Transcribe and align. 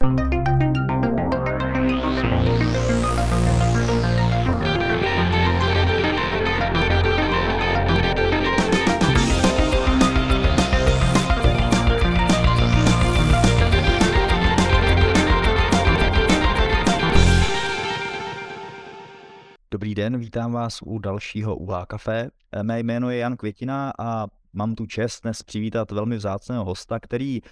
Dobrý 0.00 0.41
den, 20.02 20.18
vítám 20.18 20.52
vás 20.52 20.82
u 20.82 20.98
dalšího 20.98 21.56
UH 21.56 21.86
Café. 21.86 22.30
Mé 22.62 22.80
jméno 22.80 23.10
je 23.10 23.18
Jan 23.18 23.36
Květina 23.36 23.92
a 23.98 24.26
mám 24.52 24.74
tu 24.74 24.86
čest 24.86 25.22
dnes 25.22 25.42
přivítat 25.42 25.90
velmi 25.90 26.16
vzácného 26.16 26.64
hosta, 26.64 27.00
který 27.00 27.38
e, 27.38 27.42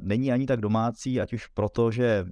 není 0.00 0.32
ani 0.32 0.46
tak 0.46 0.60
domácí, 0.60 1.20
ať 1.20 1.32
už 1.32 1.46
proto, 1.46 1.90
že 1.90 2.24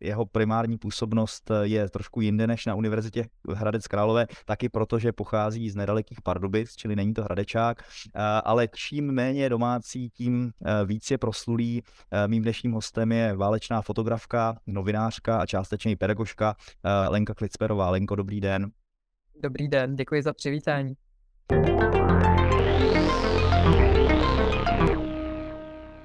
jeho 0.00 0.26
primární 0.26 0.78
působnost 0.78 1.50
eh, 1.50 1.66
je 1.66 1.88
trošku 1.88 2.20
jinde 2.20 2.46
než 2.46 2.66
na 2.66 2.74
Univerzitě 2.74 3.24
Hradec 3.54 3.86
Králové, 3.86 4.26
taky 4.44 4.68
proto, 4.68 4.98
že 4.98 5.12
pochází 5.12 5.70
z 5.70 5.76
nedalekých 5.76 6.22
Pardubic, 6.22 6.76
čili 6.76 6.96
není 6.96 7.14
to 7.14 7.24
Hradečák, 7.24 7.82
eh, 7.82 8.20
ale 8.44 8.68
čím 8.74 9.12
méně 9.12 9.48
domácí, 9.48 10.10
tím 10.10 10.52
eh, 10.64 10.84
víc 10.84 11.10
je 11.10 11.18
proslulý. 11.18 11.82
Mým 12.26 12.42
dnešním 12.42 12.72
hostem 12.72 13.12
je 13.12 13.36
válečná 13.36 13.82
fotografka, 13.82 14.56
novinářka 14.66 15.38
a 15.38 15.46
částečně 15.46 15.92
i 15.92 15.96
pedagožka 15.96 16.56
Lenka 17.08 17.34
Klicperová. 17.34 17.90
Lenko, 17.90 18.14
dobrý 18.14 18.40
den. 18.40 18.70
Dobrý 19.42 19.68
den, 19.68 19.96
děkuji 19.96 20.22
za 20.22 20.32
přivítání. 20.32 20.94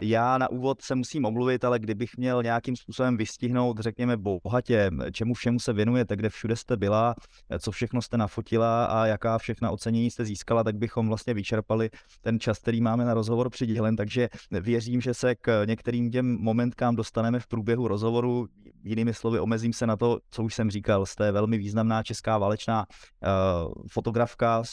Já 0.09 0.38
na 0.38 0.49
úvod 0.49 0.81
se 0.81 0.95
musím 0.95 1.26
omluvit, 1.26 1.63
ale 1.63 1.80
kdybych 1.80 2.17
měl 2.17 2.44
nějakým 2.44 2.76
způsobem 2.76 3.17
vystihnout, 3.17 3.80
řekněme, 3.80 4.17
bohatě, 4.17 4.91
čemu 5.12 5.34
všemu 5.34 5.59
se 5.59 5.73
věnujete, 5.73 6.16
kde 6.16 6.30
všude 6.30 6.56
jste 6.56 6.78
byla, 6.78 7.16
co 7.59 7.72
všechno 7.72 8.02
jste 8.02 8.17
nafotila 8.17 8.86
a 8.86 9.06
jaká 9.06 9.38
všechna 9.38 9.72
ocenění 9.72 10.11
jste 10.11 10.25
získala, 10.25 10.64
tak 10.64 10.75
bychom 10.75 11.08
vlastně 11.08 11.34
vyčerpali 11.34 11.89
ten 12.22 12.39
čas, 12.39 12.59
který 12.59 12.81
máme 12.81 13.06
na 13.06 13.14
rozhovor 13.14 13.50
přidělen. 13.50 13.95
Takže 13.95 14.30
věřím, 14.52 15.02
že 15.02 15.14
se 15.14 15.36
k 15.36 15.66
některým 15.66 16.12
těm 16.12 16.38
momentkám 16.41 16.95
dostaneme 16.95 17.39
v 17.39 17.47
průběhu 17.47 17.88
rozhovoru. 17.88 18.47
Jinými 18.84 19.14
slovy, 19.14 19.39
omezím 19.39 19.73
se 19.73 19.88
na 19.88 19.97
to, 19.97 20.19
co 20.31 20.44
už 20.44 20.56
jsem 20.56 20.72
říkal. 20.72 21.06
Jste 21.06 21.31
velmi 21.31 21.58
významná 21.58 22.03
česká 22.03 22.38
válečná 22.38 22.86
uh, 22.86 23.73
fotografka, 23.88 24.64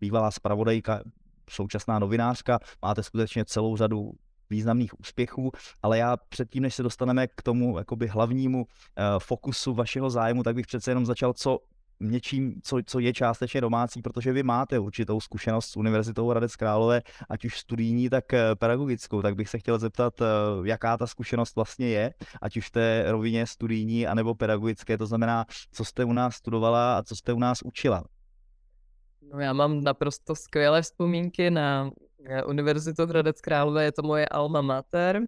bývalá 0.00 0.30
zpravodajka, 0.30 1.00
současná 1.50 1.98
novinářka, 1.98 2.58
máte 2.82 3.02
skutečně 3.02 3.44
celou 3.44 3.76
řadu 3.76 4.12
významných 4.52 5.00
úspěchů, 5.00 5.50
ale 5.82 5.98
já 5.98 6.16
předtím, 6.16 6.62
než 6.62 6.74
se 6.74 6.82
dostaneme 6.82 7.26
k 7.26 7.42
tomu 7.42 7.78
jakoby 7.78 8.06
hlavnímu 8.06 8.58
uh, 8.58 8.66
fokusu 9.18 9.74
vašeho 9.74 10.10
zájmu, 10.10 10.42
tak 10.42 10.54
bych 10.54 10.66
přece 10.66 10.90
jenom 10.90 11.06
začal, 11.06 11.32
co 11.32 11.58
něčím, 12.02 12.60
co, 12.62 12.78
co 12.86 12.98
je 12.98 13.12
částečně 13.12 13.60
domácí, 13.60 14.02
protože 14.02 14.32
vy 14.32 14.42
máte 14.42 14.78
určitou 14.78 15.20
zkušenost 15.20 15.66
s 15.66 15.76
Univerzitou 15.76 16.28
Hradec 16.28 16.56
Králové, 16.56 17.02
ať 17.30 17.44
už 17.44 17.58
studijní, 17.58 18.10
tak 18.10 18.34
eh, 18.34 18.54
pedagogickou, 18.54 19.22
tak 19.22 19.34
bych 19.34 19.48
se 19.48 19.58
chtěl 19.58 19.78
zeptat, 19.78 20.20
eh, 20.20 20.26
jaká 20.64 20.96
ta 20.96 21.06
zkušenost 21.06 21.56
vlastně 21.56 21.88
je, 21.88 22.14
ať 22.42 22.56
už 22.56 22.68
v 22.68 22.70
té 22.70 23.04
rovině 23.08 23.46
studijní 23.46 24.06
anebo 24.06 24.34
pedagogické, 24.34 24.98
to 24.98 25.06
znamená, 25.06 25.44
co 25.72 25.84
jste 25.84 26.04
u 26.04 26.12
nás 26.12 26.34
studovala 26.34 26.98
a 26.98 27.02
co 27.02 27.16
jste 27.16 27.32
u 27.32 27.38
nás 27.38 27.62
učila. 27.62 28.04
No 29.32 29.40
já 29.40 29.52
mám 29.52 29.84
naprosto 29.84 30.34
skvělé 30.34 30.82
vzpomínky 30.82 31.50
na 31.50 31.90
Eh, 31.90 32.01
Univerzitu 32.46 33.06
Hradec 33.06 33.40
Králové 33.40 33.84
je 33.84 33.92
to 33.92 34.02
moje 34.02 34.28
alma 34.28 34.60
mater. 34.60 35.20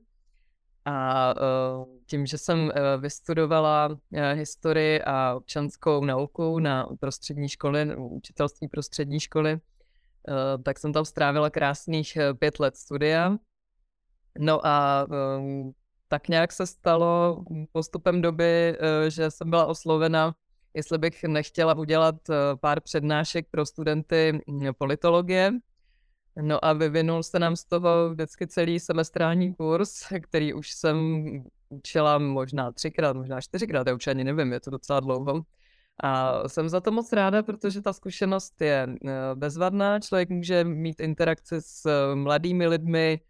A 0.85 1.35
uh, 1.35 1.87
tím, 2.07 2.27
že 2.27 2.39
jsem 2.39 2.59
uh, 2.59 2.73
vystudovala 2.99 3.99
historii 4.35 5.03
a 5.03 5.35
občanskou 5.35 6.05
nauku 6.05 6.59
na 6.59 6.89
prostřední 7.01 7.49
školy, 7.49 7.97
učitelství 7.97 8.69
prostřední 8.69 9.21
školy, 9.21 9.61
tak 10.65 10.79
jsem 10.79 10.93
tam 10.93 11.05
strávila 11.05 11.51
krásných 11.51 12.19
pět 12.39 12.61
let 12.61 12.77
studia. 12.77 13.37
No 14.39 14.67
a 14.67 15.07
uh, 15.11 15.71
tak 16.09 16.29
nějak 16.29 16.53
se 16.53 16.67
stalo 16.67 17.45
postupem 17.73 18.23
doby, 18.23 18.77
že 19.09 19.31
jsem 19.31 19.51
byla 19.51 19.67
oslovena, 19.67 20.35
jestli 20.75 20.99
bych 20.99 21.25
nechtěla 21.25 21.75
udělat 21.75 22.15
pár 22.61 22.81
přednášek 22.81 23.47
pro 23.51 23.67
studenty 23.67 24.41
hm, 24.51 24.69
politologie, 24.79 25.53
No 26.43 26.65
a 26.65 26.73
vyvinul 26.73 27.23
se 27.23 27.39
nám 27.39 27.57
z 27.57 27.65
toho 27.65 28.11
vždycky 28.11 28.47
celý 28.47 28.81
semestrální 28.81 29.55
kurz, 29.55 30.07
který 30.23 30.55
už 30.55 30.71
jsem 30.71 31.25
učila 31.69 32.19
možná 32.19 32.73
třikrát, 32.73 33.17
možná 33.17 33.41
čtyřikrát, 33.41 33.87
já 33.87 33.95
už 33.95 34.07
ani 34.07 34.25
nevím, 34.25 34.53
je 34.53 34.61
to 34.61 34.71
docela 34.71 35.01
dlouho. 35.01 35.43
A 36.03 36.43
jsem 36.49 36.69
za 36.69 36.81
to 36.81 36.91
moc 36.91 37.13
ráda, 37.13 37.43
protože 37.43 37.83
ta 37.83 37.93
zkušenost 37.93 38.61
je 38.61 38.89
eh, 39.07 39.11
bezvadná. 39.35 40.01
Člověk 40.01 40.31
může 40.31 40.65
mít 40.65 41.01
interakci 41.01 41.57
s 41.59 41.87
eh, 41.87 42.15
mladými 42.15 42.67
lidmi, 42.67 43.21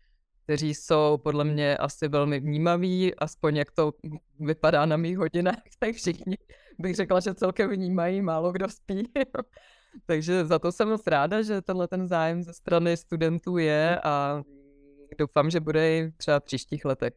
kteří 0.44 0.74
jsou 0.74 1.18
podle 1.22 1.44
mě 1.44 1.76
asi 1.76 2.08
velmi 2.08 2.40
vnímaví, 2.40 3.14
aspoň 3.14 3.56
jak 3.56 3.70
to 3.70 3.92
vypadá 4.40 4.86
na 4.86 4.96
mých 4.96 5.18
hodinách, 5.18 5.62
tak 5.78 5.94
všichni 5.94 6.38
bych 6.78 6.94
řekla, 6.94 7.20
že 7.20 7.34
celkem 7.34 7.70
vnímají, 7.70 8.22
málo 8.22 8.52
kdo 8.52 8.68
spí. 8.68 9.12
Takže 10.06 10.44
za 10.44 10.58
to 10.58 10.72
jsem 10.72 10.88
moc 10.88 11.06
ráda, 11.06 11.42
že 11.42 11.62
tenhle 11.62 11.88
ten 11.88 12.08
zájem 12.08 12.42
ze 12.42 12.52
strany 12.52 12.96
studentů 12.96 13.58
je 13.58 14.00
a 14.04 14.42
doufám, 15.18 15.50
že 15.50 15.60
bude 15.60 15.90
i 15.90 16.12
třeba 16.16 16.40
v 16.40 16.44
příštích 16.44 16.84
letech. 16.84 17.12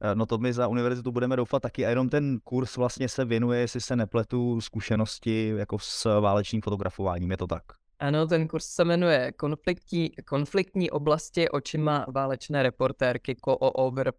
Eh, 0.00 0.14
no 0.14 0.26
to 0.26 0.38
my 0.38 0.52
za 0.52 0.68
univerzitu 0.68 1.12
budeme 1.12 1.36
doufat 1.36 1.62
taky 1.62 1.86
a 1.86 1.88
jenom 1.88 2.08
ten 2.08 2.38
kurz 2.44 2.76
vlastně 2.76 3.08
se 3.08 3.24
věnuje, 3.24 3.60
jestli 3.60 3.80
se 3.80 3.96
nepletu, 3.96 4.60
zkušenosti 4.60 5.52
jako 5.56 5.78
s 5.78 6.20
válečným 6.20 6.62
fotografováním, 6.62 7.30
je 7.30 7.36
to 7.36 7.46
tak? 7.46 7.62
Ano, 7.98 8.26
ten 8.26 8.48
kurz 8.48 8.64
se 8.64 8.84
jmenuje 8.84 9.32
Konfliktní, 9.32 10.10
konfliktní 10.26 10.90
oblasti 10.90 11.48
očima 11.48 12.06
válečné 12.08 12.62
reportérky 12.62 13.34
Ko-Over. 13.34 14.12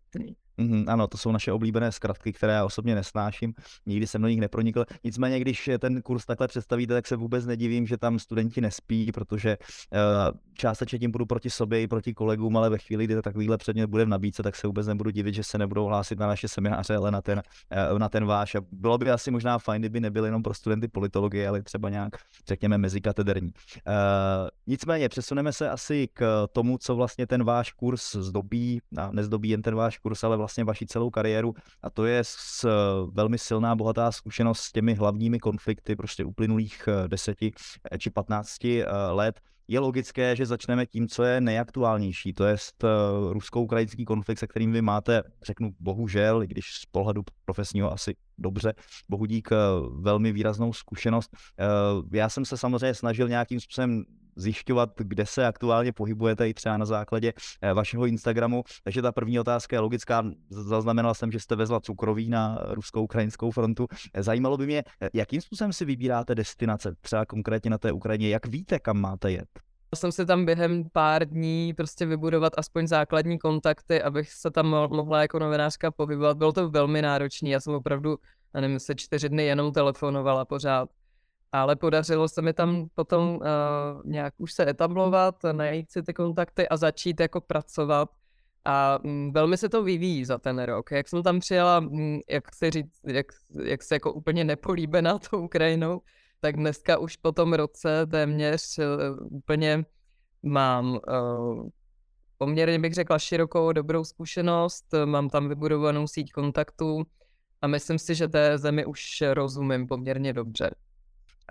Mm, 0.57 0.85
ano, 0.87 1.07
to 1.07 1.17
jsou 1.17 1.31
naše 1.31 1.51
oblíbené 1.51 1.91
zkratky, 1.91 2.33
které 2.33 2.53
já 2.53 2.65
osobně 2.65 2.95
nesnáším, 2.95 3.53
nikdy 3.85 4.07
jsem 4.07 4.21
do 4.21 4.27
nich 4.27 4.39
nepronikl. 4.39 4.85
Nicméně, 5.03 5.39
když 5.39 5.69
ten 5.79 6.01
kurz 6.01 6.25
takhle 6.25 6.47
představíte, 6.47 6.93
tak 6.93 7.07
se 7.07 7.15
vůbec 7.15 7.45
nedivím, 7.45 7.87
že 7.87 7.97
tam 7.97 8.19
studenti 8.19 8.61
nespí, 8.61 9.11
protože 9.11 9.57
uh, 9.57 10.37
částečně 10.53 10.99
tím 10.99 11.11
budu 11.11 11.25
proti 11.25 11.49
sobě 11.49 11.81
i 11.81 11.87
proti 11.87 12.13
kolegům, 12.13 12.57
ale 12.57 12.69
ve 12.69 12.77
chvíli, 12.77 13.05
kdy 13.05 13.21
takovýhle 13.21 13.57
předmět 13.57 13.87
bude 13.87 14.05
v 14.05 14.07
nabídce, 14.07 14.43
tak 14.43 14.55
se 14.55 14.67
vůbec 14.67 14.87
nebudu 14.87 15.09
divit, 15.09 15.35
že 15.35 15.43
se 15.43 15.57
nebudou 15.57 15.85
hlásit 15.85 16.19
na 16.19 16.27
naše 16.27 16.47
semináře, 16.47 16.95
ale 16.95 17.11
na 17.11 17.21
ten, 17.21 17.41
uh, 17.91 17.99
na 17.99 18.09
ten 18.09 18.25
váš. 18.25 18.55
A 18.55 18.61
bylo 18.71 18.97
by 18.97 19.11
asi 19.11 19.31
možná 19.31 19.59
fajn, 19.59 19.81
kdyby 19.81 19.99
nebyl 19.99 20.25
jenom 20.25 20.43
pro 20.43 20.53
studenty 20.53 20.87
politologie, 20.87 21.47
ale 21.47 21.61
třeba 21.61 21.89
nějak, 21.89 22.15
řekněme, 22.47 22.77
mezikatederní. 22.77 23.51
Uh, 23.87 23.93
nicméně, 24.67 25.09
přesuneme 25.09 25.53
se 25.53 25.69
asi 25.69 26.07
k 26.13 26.47
tomu, 26.51 26.77
co 26.77 26.95
vlastně 26.95 27.27
ten 27.27 27.43
váš 27.43 27.71
kurz 27.71 28.15
zdobí, 28.15 28.81
a 28.97 29.11
nezdobí 29.11 29.49
jen 29.49 29.61
ten 29.61 29.75
váš 29.75 29.97
kurz, 29.97 30.23
ale 30.23 30.37
vlastně 30.37 30.44
vaši 30.63 30.85
celou 30.85 31.09
kariéru 31.09 31.53
a 31.83 31.89
to 31.89 32.05
je 32.05 32.19
s, 32.23 32.63
eh, 32.63 32.69
velmi 33.11 33.37
silná, 33.37 33.75
bohatá 33.75 34.11
zkušenost 34.11 34.59
s 34.59 34.71
těmi 34.71 34.93
hlavními 34.93 35.39
konflikty 35.39 35.95
prostě 35.95 36.25
uplynulých 36.25 36.87
eh, 36.87 37.07
deseti 37.07 37.51
eh, 37.91 37.97
či 37.97 38.09
patnácti 38.09 38.83
let. 39.09 39.39
Je 39.67 39.79
logické, 39.79 40.35
že 40.35 40.45
začneme 40.45 40.85
tím, 40.85 41.07
co 41.07 41.23
je 41.23 41.41
nejaktuálnější, 41.41 42.33
to 42.33 42.45
je 42.45 42.57
rusko-ukrajinský 43.31 44.05
konflikt, 44.05 44.39
se 44.39 44.47
kterým 44.47 44.71
vy 44.71 44.81
máte, 44.81 45.23
řeknu 45.43 45.71
bohužel, 45.79 46.43
i 46.43 46.47
když 46.47 46.65
z 46.65 46.85
pohledu 46.85 47.23
profesního 47.45 47.91
asi 47.91 48.15
dobře, 48.37 48.73
bohu 49.09 49.25
dík 49.25 49.49
velmi 49.99 50.31
výraznou 50.31 50.73
zkušenost. 50.73 51.31
Já 52.13 52.29
jsem 52.29 52.45
se 52.45 52.57
samozřejmě 52.57 52.93
snažil 52.93 53.29
nějakým 53.29 53.59
způsobem 53.59 54.05
zjišťovat, 54.35 54.89
kde 54.97 55.25
se 55.25 55.45
aktuálně 55.45 55.91
pohybujete 55.91 56.49
i 56.49 56.53
třeba 56.53 56.77
na 56.77 56.85
základě 56.85 57.33
eh, 57.61 57.73
vašeho 57.73 58.05
Instagramu. 58.05 58.63
Takže 58.83 59.01
ta 59.01 59.11
první 59.11 59.39
otázka 59.39 59.75
je 59.75 59.79
logická. 59.79 60.23
Zaznamenal 60.49 61.13
jsem, 61.13 61.31
že 61.31 61.39
jste 61.39 61.55
vezla 61.55 61.79
cukroví 61.79 62.29
na 62.29 62.59
rusko-ukrajinskou 62.69 63.51
frontu. 63.51 63.87
Eh, 64.13 64.23
zajímalo 64.23 64.57
by 64.57 64.65
mě, 64.65 64.83
eh, 65.01 65.09
jakým 65.13 65.41
způsobem 65.41 65.73
si 65.73 65.85
vybíráte 65.85 66.35
destinace, 66.35 66.95
třeba 67.01 67.25
konkrétně 67.25 67.69
na 67.69 67.77
té 67.77 67.91
Ukrajině, 67.91 68.29
jak 68.29 68.47
víte, 68.47 68.79
kam 68.79 69.01
máte 69.01 69.31
jet? 69.31 69.49
jsem 69.95 70.11
si 70.11 70.25
tam 70.25 70.45
během 70.45 70.89
pár 70.89 71.25
dní 71.29 71.73
prostě 71.73 72.05
vybudovat 72.05 72.53
aspoň 72.57 72.87
základní 72.87 73.39
kontakty, 73.39 74.01
abych 74.01 74.31
se 74.31 74.51
tam 74.51 74.67
mohla 74.67 75.21
jako 75.21 75.39
novinářka 75.39 75.91
pohybovat. 75.91 76.37
Bylo 76.37 76.53
to 76.53 76.69
velmi 76.69 77.01
náročné, 77.01 77.49
já 77.49 77.59
jsem 77.59 77.73
opravdu, 77.73 78.17
nevím, 78.53 78.79
se 78.79 78.95
čtyři 78.95 79.29
dny 79.29 79.45
jenom 79.45 79.71
telefonovala 79.71 80.45
pořád 80.45 80.89
ale 81.61 81.75
podařilo 81.75 82.27
se 82.27 82.41
mi 82.41 82.53
tam 82.53 82.87
potom 82.95 83.35
uh, 83.35 83.41
nějak 84.05 84.33
už 84.37 84.53
se 84.53 84.69
etablovat, 84.69 85.35
najít 85.51 85.91
si 85.91 86.03
ty 86.03 86.13
kontakty 86.13 86.69
a 86.69 86.77
začít 86.77 87.19
jako 87.19 87.41
pracovat. 87.41 88.09
A 88.65 88.99
um, 89.03 89.31
velmi 89.33 89.57
se 89.57 89.69
to 89.69 89.83
vyvíjí 89.83 90.25
za 90.25 90.37
ten 90.37 90.59
rok. 90.59 90.91
Jak 90.91 91.09
jsem 91.09 91.23
tam 91.23 91.39
přijela, 91.39 91.79
um, 91.79 92.19
jak 92.29 92.55
se 92.55 92.71
říct, 92.71 92.99
jak, 93.07 93.25
jak 93.63 93.83
se 93.83 93.95
jako 93.95 94.13
úplně 94.13 94.43
nepolíbená 94.43 95.19
tou 95.29 95.45
Ukrajinou, 95.45 96.01
tak 96.39 96.55
dneska 96.55 96.97
už 96.97 97.15
po 97.17 97.31
tom 97.31 97.53
roce 97.53 98.05
téměř 98.05 98.79
uh, 98.79 99.37
úplně 99.37 99.85
mám 100.43 100.99
uh, 101.07 101.69
poměrně 102.37 102.79
bych 102.79 102.93
řekla 102.93 103.19
širokou, 103.19 103.71
dobrou 103.71 104.03
zkušenost, 104.03 104.85
mám 105.05 105.29
tam 105.29 105.49
vybudovanou 105.49 106.07
síť 106.07 106.31
kontaktů 106.31 107.03
a 107.61 107.67
myslím 107.67 107.99
si, 107.99 108.15
že 108.15 108.27
té 108.27 108.57
zemi 108.57 108.85
už 108.85 109.23
rozumím 109.33 109.87
poměrně 109.87 110.33
dobře. 110.33 110.71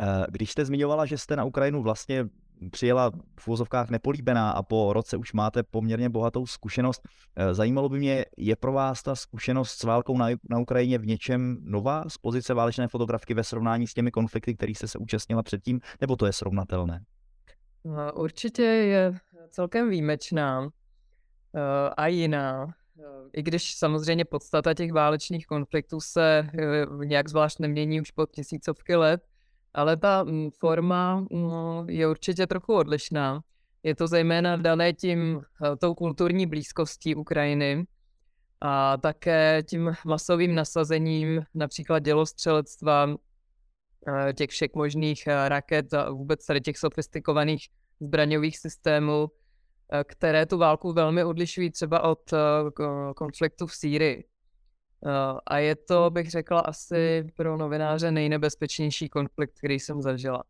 Eh, 0.01 0.27
když 0.31 0.51
jste 0.51 0.65
zmiňovala, 0.65 1.07
že 1.07 1.19
jste 1.19 1.37
na 1.37 1.45
Ukrajinu 1.45 1.83
vlastně 1.83 2.25
přijela 2.71 3.11
v 3.41 3.49
úvozovkách 3.49 3.91
nepolíbená 3.91 4.51
a 4.51 4.63
po 4.63 4.93
roce 4.93 5.17
už 5.17 5.33
máte 5.33 5.63
poměrně 5.63 6.09
bohatou 6.09 6.47
zkušenost. 6.47 7.03
Eh, 7.37 7.55
zajímalo 7.55 7.89
by 7.89 7.99
mě, 7.99 8.25
je 8.37 8.57
pro 8.57 8.73
vás 8.73 9.03
ta 9.03 9.15
zkušenost 9.15 9.71
s 9.71 9.83
válkou 9.83 10.19
na, 10.19 10.27
na 10.51 10.59
Ukrajině 10.59 10.99
v 10.99 11.07
něčem 11.07 11.59
nová 11.61 12.05
z 12.09 12.19
pozice 12.19 12.55
válečné 12.55 12.89
fotografky 12.89 13.35
ve 13.35 13.45
srovnání 13.45 13.87
s 13.87 13.95
těmi 13.95 14.11
konflikty, 14.11 14.55
kterých 14.55 14.79
jste 14.79 14.89
se 14.89 14.99
účastnila 14.99 15.43
předtím, 15.43 15.81
nebo 16.01 16.17
to 16.17 16.27
je 16.27 16.33
srovnatelné? 16.33 17.05
No, 17.85 18.13
určitě 18.13 18.63
je 18.63 19.19
celkem 19.51 19.91
výjimečná 19.91 20.69
eh, 21.55 21.91
a 21.97 22.07
jiná. 22.07 22.75
I 23.33 23.43
když 23.43 23.75
samozřejmě 23.75 24.25
podstata 24.25 24.75
těch 24.75 24.93
válečných 24.93 25.47
konfliktů 25.47 26.01
se 26.01 26.49
nějak 27.05 27.29
zvlášť 27.29 27.59
nemění 27.59 28.01
už 28.01 28.11
po 28.11 28.27
tisícovky 28.27 28.97
let, 28.97 29.23
ale 29.75 29.97
ta 29.97 30.25
mm, 30.25 30.51
forma 30.51 31.27
no, 31.31 31.85
je 31.89 32.09
určitě 32.09 32.47
trochu 32.47 32.75
odlišná. 32.75 33.41
Je 33.83 33.95
to 33.95 34.07
zejména 34.07 34.57
dané 34.57 34.93
tím, 34.93 35.41
eh, 35.65 35.77
tou 35.77 35.95
kulturní 35.95 36.47
blízkostí 36.47 37.15
Ukrajiny 37.15 37.87
a 38.61 38.97
také 38.97 39.63
tím 39.69 39.95
masovým 40.07 40.55
nasazením 40.55 41.43
například 41.55 41.99
dělostřelectva, 41.99 43.15
eh, 44.09 44.33
těch 44.33 44.51
všech 44.51 44.71
možných 44.75 45.27
eh, 45.27 45.49
raket 45.49 45.95
a 45.95 46.11
vůbec 46.11 46.47
tady 46.47 46.61
těch 46.61 46.79
sofistikovaných 46.79 47.69
zbraňových 48.01 48.59
systémů, 48.59 49.31
které 50.05 50.47
tu 50.47 50.59
válku 50.59 50.93
velmi 50.93 51.25
odlišují 51.25 51.71
třeba 51.71 52.03
od 52.03 52.21
konfliktu 53.17 53.67
v 53.67 53.75
Sýrii. 53.75 54.25
Eh, 55.07 55.39
a 55.47 55.59
je 55.59 55.77
to, 55.77 56.11
bych 56.11 56.31
řekla, 56.31 56.61
asi 56.61 57.27
pro 57.37 57.57
novináře 57.57 58.11
nejnebezpečnější 58.11 59.09
konflikt, 59.09 59.59
který 59.59 59.81
jsem 59.81 60.03
zažila. 60.03 60.45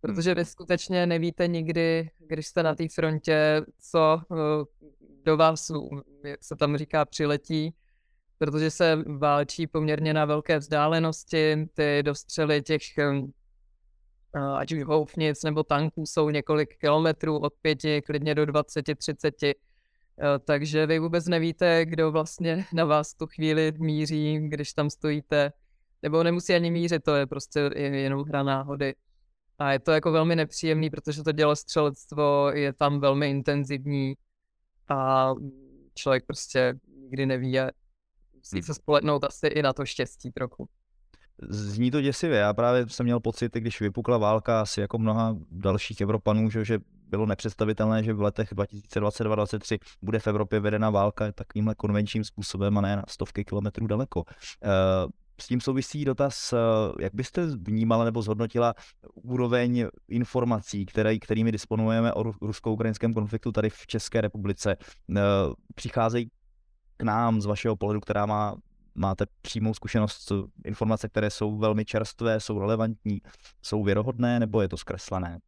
Protože 0.00 0.34
vy 0.34 0.44
skutečně 0.44 1.06
nevíte 1.06 1.46
nikdy, 1.48 2.10
když 2.18 2.46
jste 2.46 2.62
na 2.62 2.74
té 2.74 2.84
frontě, 2.94 3.62
co 3.90 4.20
eh, 4.32 4.36
do 5.24 5.36
vás, 5.36 5.70
jak 6.24 6.44
se 6.44 6.56
tam 6.56 6.76
říká, 6.76 7.04
přiletí, 7.04 7.74
protože 8.38 8.70
se 8.70 8.96
válčí 9.06 9.66
poměrně 9.66 10.14
na 10.14 10.24
velké 10.24 10.58
vzdálenosti, 10.58 11.68
ty 11.74 12.02
dostřely 12.02 12.62
těch 12.62 12.98
eh, 12.98 13.20
ať 14.56 14.72
už 14.72 14.84
houfnic 14.84 15.42
nebo 15.42 15.62
tanků 15.62 16.06
jsou 16.06 16.30
několik 16.30 16.78
kilometrů 16.78 17.38
od 17.38 17.52
pěti, 17.62 18.02
klidně 18.02 18.34
do 18.34 18.46
20, 18.46 18.84
30 18.96 19.34
Eh, 19.42 19.54
takže 20.44 20.86
vy 20.86 20.98
vůbec 20.98 21.26
nevíte, 21.26 21.86
kdo 21.86 22.12
vlastně 22.12 22.64
na 22.72 22.84
vás 22.84 23.14
tu 23.14 23.26
chvíli 23.26 23.72
míří, 23.78 24.38
když 24.48 24.72
tam 24.72 24.90
stojíte. 24.90 25.52
Nebo 26.02 26.22
nemusí 26.22 26.54
ani 26.54 26.70
mířit, 26.70 27.04
to 27.04 27.14
je 27.14 27.26
prostě 27.26 27.70
jenom 27.76 28.22
hra 28.22 28.42
náhody. 28.42 28.94
A 29.58 29.72
je 29.72 29.78
to 29.78 29.90
jako 29.90 30.12
velmi 30.12 30.36
nepříjemný, 30.36 30.90
protože 30.90 31.22
to 31.22 31.32
dělostřelectvo 31.32 32.50
je 32.54 32.72
tam 32.72 33.00
velmi 33.00 33.30
intenzivní 33.30 34.14
a 34.88 35.30
člověk 35.94 36.26
prostě 36.26 36.74
nikdy 37.00 37.26
neví 37.26 37.60
a 37.60 37.70
musí 38.34 38.62
se 38.62 38.74
spolehnout 38.74 39.24
asi 39.24 39.46
i 39.46 39.62
na 39.62 39.72
to 39.72 39.86
štěstí 39.86 40.32
trochu. 40.32 40.68
Zní 41.48 41.90
to 41.90 42.00
děsivě. 42.00 42.38
Já 42.38 42.54
právě 42.54 42.88
jsem 42.88 43.04
měl 43.06 43.20
pocit, 43.20 43.54
když 43.54 43.80
vypukla 43.80 44.18
válka, 44.18 44.60
asi 44.60 44.80
jako 44.80 44.98
mnoha 44.98 45.36
dalších 45.50 46.00
Evropanů, 46.00 46.50
že, 46.50 46.64
že 46.64 46.78
bylo 47.08 47.26
nepředstavitelné, 47.26 48.02
že 48.02 48.12
v 48.12 48.22
letech 48.22 48.52
2022-2023 48.52 49.78
bude 50.02 50.18
v 50.18 50.26
Evropě 50.26 50.60
vedena 50.60 50.90
válka 50.90 51.32
takovýmhle 51.32 51.74
konvenčním 51.74 52.24
způsobem 52.24 52.78
a 52.78 52.80
ne 52.80 52.96
na 52.96 53.04
stovky 53.08 53.44
kilometrů 53.44 53.86
daleko. 53.86 54.24
Eh, 54.64 54.68
s 55.40 55.46
tím 55.46 55.60
souvisí 55.60 56.04
dotaz, 56.04 56.52
eh, 56.52 56.56
jak 57.00 57.14
byste 57.14 57.46
vnímala 57.46 58.04
nebo 58.04 58.22
zhodnotila 58.22 58.74
úroveň 59.14 59.86
informací, 60.08 60.86
které, 60.86 61.18
kterými 61.18 61.52
disponujeme 61.52 62.12
o 62.12 62.22
rusko-ukrajinském 62.22 63.14
konfliktu 63.14 63.52
tady 63.52 63.70
v 63.70 63.86
České 63.86 64.20
republice. 64.20 64.76
Eh, 65.16 65.20
přicházejí 65.74 66.30
k 66.96 67.02
nám 67.02 67.40
z 67.40 67.46
vašeho 67.46 67.76
pohledu, 67.76 68.00
která 68.00 68.26
má 68.26 68.56
máte 68.94 69.26
přímou 69.42 69.74
zkušenost, 69.74 70.32
informace, 70.64 71.08
které 71.08 71.30
jsou 71.30 71.58
velmi 71.58 71.84
čerstvé, 71.84 72.40
jsou 72.40 72.58
relevantní, 72.58 73.20
jsou 73.62 73.84
věrohodné, 73.84 74.40
nebo 74.40 74.62
je 74.62 74.68
to 74.68 74.76
zkreslené? 74.76 75.38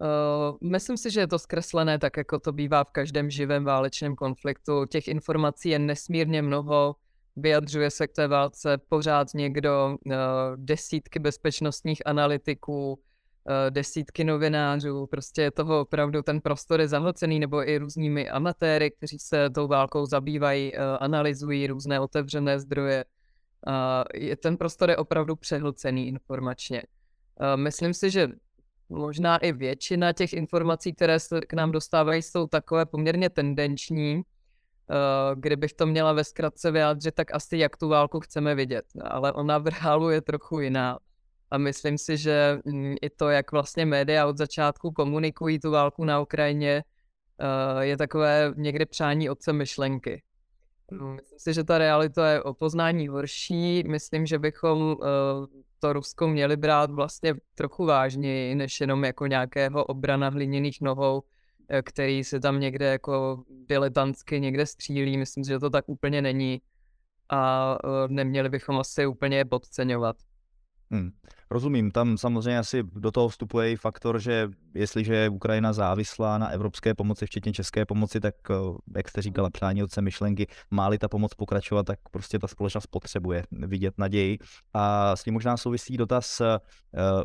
Uh, 0.00 0.70
myslím 0.70 0.96
si, 0.96 1.10
že 1.10 1.20
je 1.20 1.26
to 1.26 1.38
zkreslené, 1.38 1.98
tak 1.98 2.16
jako 2.16 2.38
to 2.38 2.52
bývá 2.52 2.84
v 2.84 2.90
každém 2.90 3.30
živém 3.30 3.64
válečném 3.64 4.16
konfliktu. 4.16 4.86
Těch 4.86 5.08
informací 5.08 5.68
je 5.68 5.78
nesmírně 5.78 6.42
mnoho, 6.42 6.96
vyjadřuje 7.36 7.90
se 7.90 8.06
k 8.06 8.12
té 8.12 8.28
válce 8.28 8.78
pořád 8.88 9.28
někdo, 9.34 9.96
uh, 10.06 10.12
desítky 10.56 11.18
bezpečnostních 11.18 12.06
analytiků, 12.06 12.92
uh, 12.92 12.98
desítky 13.70 14.24
novinářů, 14.24 15.06
prostě 15.06 15.42
je 15.42 15.50
toho 15.50 15.80
opravdu 15.80 16.22
ten 16.22 16.40
prostor 16.40 16.80
je 16.80 16.88
zahlcený, 16.88 17.40
nebo 17.40 17.68
i 17.68 17.78
různými 17.78 18.30
amatéry, 18.30 18.90
kteří 18.90 19.18
se 19.18 19.50
tou 19.50 19.66
válkou 19.68 20.06
zabývají, 20.06 20.76
analyzují 20.76 21.66
různé 21.66 22.00
otevřené 22.00 22.60
zdroje. 22.60 23.04
Je, 24.14 24.36
ten 24.36 24.56
prostor 24.56 24.90
je 24.90 24.96
opravdu 24.96 25.36
přehlcený 25.36 26.08
informačně. 26.08 26.82
Myslím 27.56 27.94
si, 27.94 28.10
že 28.10 28.28
možná 28.88 29.36
i 29.36 29.52
většina 29.52 30.12
těch 30.12 30.32
informací, 30.32 30.94
které 30.94 31.20
se 31.20 31.40
k 31.40 31.52
nám 31.52 31.72
dostávají, 31.72 32.22
jsou 32.22 32.46
takové 32.46 32.86
poměrně 32.86 33.30
tendenční. 33.30 34.22
Eh, 34.90 35.34
kdybych 35.34 35.72
to 35.72 35.86
měla 35.86 36.12
ve 36.12 36.24
zkratce 36.24 36.70
vyjádřit, 36.70 37.14
tak 37.14 37.34
asi 37.34 37.58
jak 37.58 37.76
tu 37.76 37.88
válku 37.88 38.20
chceme 38.20 38.54
vidět. 38.54 38.84
Ale 39.04 39.32
ona 39.32 39.58
v 39.58 39.66
reálu 39.66 40.10
je 40.10 40.20
trochu 40.20 40.60
jiná. 40.60 40.98
A 41.50 41.58
myslím 41.58 41.98
si, 41.98 42.16
že 42.16 42.58
mm, 42.64 42.94
i 43.02 43.10
to, 43.10 43.28
jak 43.28 43.52
vlastně 43.52 43.86
média 43.86 44.26
od 44.26 44.36
začátku 44.36 44.90
komunikují 44.90 45.58
tu 45.60 45.70
válku 45.70 46.04
na 46.04 46.20
Ukrajině, 46.20 46.84
eh, 47.40 47.84
je 47.84 47.96
takové 47.96 48.52
někdy 48.56 48.86
přání 48.86 49.30
otce 49.30 49.52
myšlenky. 49.52 50.22
No, 50.90 51.14
myslím 51.14 51.38
si, 51.38 51.54
že 51.54 51.64
ta 51.64 51.78
realita 51.78 52.30
je 52.30 52.42
o 52.42 52.54
poznání 52.54 53.08
horší. 53.08 53.84
Myslím, 53.86 54.26
že 54.26 54.38
bychom 54.38 54.82
uh, 54.82 54.96
to 55.78 55.92
Rusko 55.92 56.28
měli 56.28 56.56
brát 56.56 56.90
vlastně 56.90 57.34
trochu 57.54 57.86
vážněji, 57.86 58.54
než 58.54 58.80
jenom 58.80 59.04
jako 59.04 59.26
nějakého 59.26 59.84
obrana 59.84 60.28
hliněných 60.28 60.80
nohou, 60.80 61.22
eh, 61.68 61.82
který 61.82 62.24
se 62.24 62.40
tam 62.40 62.60
někde 62.60 62.86
jako 62.86 63.44
diletantsky 63.66 64.40
někde 64.40 64.66
střílí. 64.66 65.16
Myslím 65.16 65.44
si, 65.44 65.48
že 65.48 65.58
to 65.58 65.70
tak 65.70 65.88
úplně 65.88 66.22
není 66.22 66.60
a 67.30 67.76
uh, 67.84 67.90
neměli 68.08 68.48
bychom 68.48 68.78
asi 68.78 69.06
úplně 69.06 69.44
podceňovat. 69.44 70.16
Hmm. 70.90 71.10
Rozumím, 71.50 71.90
tam 71.90 72.18
samozřejmě 72.18 72.58
asi 72.58 72.82
do 72.82 73.10
toho 73.10 73.28
vstupuje 73.28 73.72
i 73.72 73.76
faktor, 73.76 74.20
že 74.20 74.48
jestliže 74.74 75.14
je 75.14 75.28
Ukrajina 75.28 75.72
závislá 75.72 76.38
na 76.38 76.48
evropské 76.48 76.94
pomoci, 76.94 77.26
včetně 77.26 77.52
české 77.52 77.86
pomoci, 77.86 78.20
tak 78.20 78.34
eh, 78.50 78.54
jak 78.96 79.08
jste 79.08 79.22
říkala, 79.22 79.50
přání 79.50 79.82
otce 79.82 80.02
myšlenky, 80.02 80.46
má-li 80.70 80.98
ta 80.98 81.08
pomoc 81.08 81.34
pokračovat, 81.34 81.86
tak 81.86 81.98
prostě 82.10 82.38
ta 82.38 82.46
společnost 82.46 82.86
potřebuje 82.86 83.44
vidět 83.50 83.94
naději. 83.98 84.38
A 84.74 85.16
s 85.16 85.24
tím 85.24 85.34
možná 85.34 85.56
souvisí 85.56 85.96
dotaz, 85.96 86.40
eh, 86.40 86.58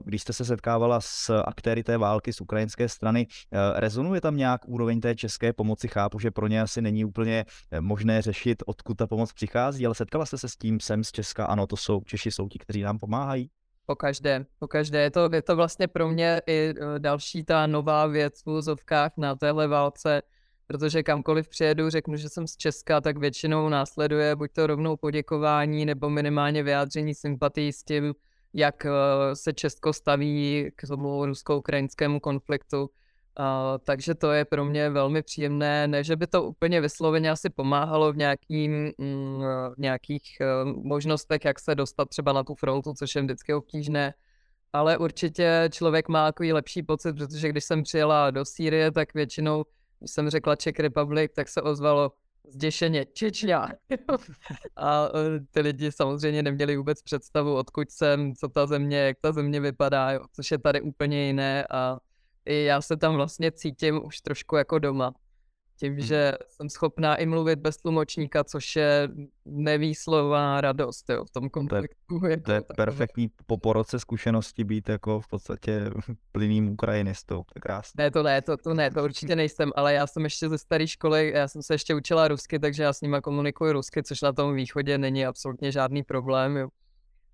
když 0.05 0.21
jste 0.21 0.33
se 0.33 0.45
setkávala 0.45 1.01
s 1.01 1.41
aktéry 1.41 1.83
té 1.83 1.97
války 1.97 2.33
z 2.33 2.41
ukrajinské 2.41 2.89
strany, 2.89 3.27
eh, 3.51 3.79
rezonuje 3.79 4.21
tam 4.21 4.37
nějak 4.37 4.61
úroveň 4.67 4.99
té 4.99 5.15
české 5.15 5.53
pomoci? 5.53 5.87
Chápu, 5.87 6.19
že 6.19 6.31
pro 6.31 6.47
ně 6.47 6.61
asi 6.61 6.81
není 6.81 7.05
úplně 7.05 7.45
možné 7.79 8.21
řešit, 8.21 8.63
odkud 8.65 8.93
ta 8.93 9.07
pomoc 9.07 9.33
přichází, 9.33 9.85
ale 9.85 9.95
setkala 9.95 10.25
jste 10.25 10.37
se 10.37 10.49
s 10.49 10.55
tím 10.55 10.79
sem 10.79 11.03
z 11.03 11.11
Česka? 11.11 11.45
Ano, 11.45 11.67
to 11.67 11.77
jsou 11.77 12.01
Češi, 12.01 12.31
jsou 12.31 12.47
ti, 12.47 12.59
kteří 12.59 12.81
nám 12.81 12.99
pomáhají? 12.99 13.49
Po 13.85 13.95
každé, 13.95 14.45
po 14.59 14.67
každé. 14.67 15.01
Je 15.01 15.11
to, 15.11 15.29
je 15.33 15.41
to 15.41 15.55
vlastně 15.55 15.87
pro 15.87 16.07
mě 16.07 16.41
i 16.47 16.69
e, 16.69 16.99
další 16.99 17.43
ta 17.43 17.67
nová 17.67 18.07
věc 18.07 18.43
v 18.43 18.49
úzovkách 18.49 19.11
na 19.17 19.35
téhle 19.35 19.67
válce, 19.67 20.21
protože 20.67 21.03
kamkoliv 21.03 21.49
přijedu, 21.49 21.89
řeknu, 21.89 22.17
že 22.17 22.29
jsem 22.29 22.47
z 22.47 22.57
Česka, 22.57 23.01
tak 23.01 23.17
většinou 23.17 23.69
následuje 23.69 24.35
buď 24.35 24.51
to 24.53 24.67
rovnou 24.67 24.97
poděkování, 24.97 25.85
nebo 25.85 26.09
minimálně 26.09 26.63
vyjádření 26.63 27.15
sympatii 27.15 27.73
s 27.73 27.83
tím, 27.83 28.13
jak 28.53 28.85
e, 28.85 28.89
se 29.33 29.53
Česko 29.53 29.93
staví 29.93 30.71
k 30.75 30.87
tomu 30.87 31.25
rusko-ukrajinskému 31.25 32.19
konfliktu. 32.19 32.89
Uh, 33.39 33.77
takže 33.83 34.15
to 34.15 34.31
je 34.31 34.45
pro 34.45 34.65
mě 34.65 34.89
velmi 34.89 35.23
příjemné, 35.23 35.87
ne, 35.87 36.03
že 36.03 36.15
by 36.15 36.27
to 36.27 36.43
úplně 36.43 36.81
vysloveně 36.81 37.31
asi 37.31 37.49
pomáhalo 37.49 38.13
v, 38.13 38.17
nějakým, 38.17 38.91
mm, 38.97 39.41
v 39.75 39.77
nějakých 39.77 40.37
uh, 40.41 40.73
možnostech, 40.85 41.45
jak 41.45 41.59
se 41.59 41.75
dostat 41.75 42.09
třeba 42.09 42.33
na 42.33 42.43
tu 42.43 42.55
frontu, 42.55 42.93
což 42.93 43.15
je 43.15 43.21
vždycky 43.21 43.53
obtížné, 43.53 44.13
ale 44.73 44.97
určitě 44.97 45.69
člověk 45.71 46.09
má 46.09 46.27
takový 46.27 46.53
lepší 46.53 46.83
pocit, 46.83 47.13
protože 47.13 47.49
když 47.49 47.63
jsem 47.63 47.83
přijela 47.83 48.31
do 48.31 48.45
Sýrie, 48.45 48.91
tak 48.91 49.13
většinou, 49.13 49.65
když 49.99 50.11
jsem 50.11 50.29
řekla 50.29 50.55
Czech 50.55 50.79
Republic, 50.79 51.31
tak 51.35 51.49
se 51.49 51.61
ozvalo 51.61 52.11
zděšeně 52.49 53.05
Čečňa. 53.05 53.69
A 54.75 55.05
e, 55.05 55.39
ty 55.51 55.59
lidi 55.59 55.91
samozřejmě 55.91 56.43
neměli 56.43 56.77
vůbec 56.77 57.01
představu, 57.01 57.55
odkud 57.55 57.91
jsem, 57.91 58.35
co 58.35 58.49
ta 58.49 58.67
země, 58.67 58.97
jak 58.97 59.17
ta 59.21 59.31
země 59.31 59.59
vypadá, 59.59 60.11
jo, 60.11 60.19
což 60.33 60.51
je 60.51 60.57
tady 60.57 60.81
úplně 60.81 61.27
jiné 61.27 61.67
a 61.69 61.99
i 62.45 62.63
já 62.63 62.81
se 62.81 62.97
tam 62.97 63.15
vlastně 63.15 63.51
cítím 63.51 64.05
už 64.05 64.21
trošku 64.21 64.55
jako 64.55 64.79
doma. 64.79 65.13
tím, 65.79 65.99
že 65.99 66.33
jsem 66.49 66.69
schopná 66.69 67.15
i 67.15 67.25
mluvit 67.25 67.59
bez 67.59 67.77
tlumočníka, 67.77 68.43
což 68.43 68.75
je 68.75 69.09
nevýslová 69.45 70.61
radost 70.61 71.09
jo, 71.09 71.25
v 71.25 71.31
tom 71.31 71.49
konfliktu. 71.49 72.19
To 72.19 72.27
je, 72.27 72.37
to 72.37 72.51
je 72.51 72.61
perfektní 72.75 73.29
po, 73.45 73.57
po 73.57 73.73
roce 73.73 73.99
zkušenosti 73.99 74.63
být 74.63 74.89
jako 74.89 75.19
v 75.19 75.27
podstatě 75.27 75.89
plyným 76.31 76.69
ukrajinistou. 76.69 77.35
To 77.35 77.53
je 77.55 77.61
krásné. 77.61 78.03
Ne, 78.03 78.11
to 78.11 78.23
ne, 78.23 78.41
to, 78.41 78.57
to 78.57 78.73
ne, 78.73 78.91
to 78.91 79.03
určitě 79.03 79.35
nejsem, 79.35 79.71
ale 79.75 79.93
já 79.93 80.07
jsem 80.07 80.23
ještě 80.23 80.49
ze 80.49 80.57
staré 80.57 80.87
školy, 80.87 81.31
já 81.35 81.47
jsem 81.47 81.61
se 81.61 81.73
ještě 81.73 81.95
učila 81.95 82.27
rusky, 82.27 82.59
takže 82.59 82.83
já 82.83 82.93
s 82.93 83.01
nimi 83.01 83.17
komunikuji 83.23 83.73
rusky, 83.73 84.03
což 84.03 84.21
na 84.21 84.33
tom 84.33 84.55
východě 84.55 84.97
není 84.97 85.25
absolutně 85.25 85.71
žádný 85.71 86.03
problém. 86.03 86.57
Jo 86.57 86.69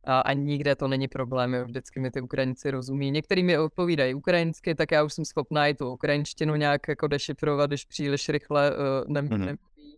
a, 0.03 0.19
a 0.19 0.33
nikde 0.33 0.75
to 0.75 0.87
není 0.87 1.07
problém, 1.07 1.53
jo. 1.53 1.65
vždycky 1.65 1.99
mi 1.99 2.11
ty 2.11 2.21
Ukrajinci 2.21 2.71
rozumí. 2.71 3.11
Některý 3.11 3.43
mi 3.43 3.57
odpovídají 3.57 4.13
ukrajinsky, 4.13 4.75
tak 4.75 4.91
já 4.91 5.03
už 5.03 5.13
jsem 5.13 5.25
schopná 5.25 5.67
i 5.67 5.73
tu 5.73 5.93
ukrajinštinu 5.93 6.55
nějak 6.55 6.87
jako 6.87 7.07
dešifrovat, 7.07 7.69
když 7.69 7.85
příliš 7.85 8.29
rychle 8.29 8.71
uh, 8.71 8.77
nem, 9.07 9.25
mm-hmm. 9.25 9.37
nemluví. 9.37 9.97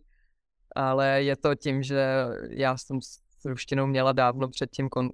Ale 0.76 1.22
je 1.22 1.36
to 1.36 1.54
tím, 1.54 1.82
že 1.82 2.06
já 2.50 2.76
jsem 2.76 3.00
s 3.00 3.44
ruštinou 3.44 3.86
měla 3.86 4.12
dávno 4.12 4.48
předtím 4.48 4.88
kon, 4.88 5.10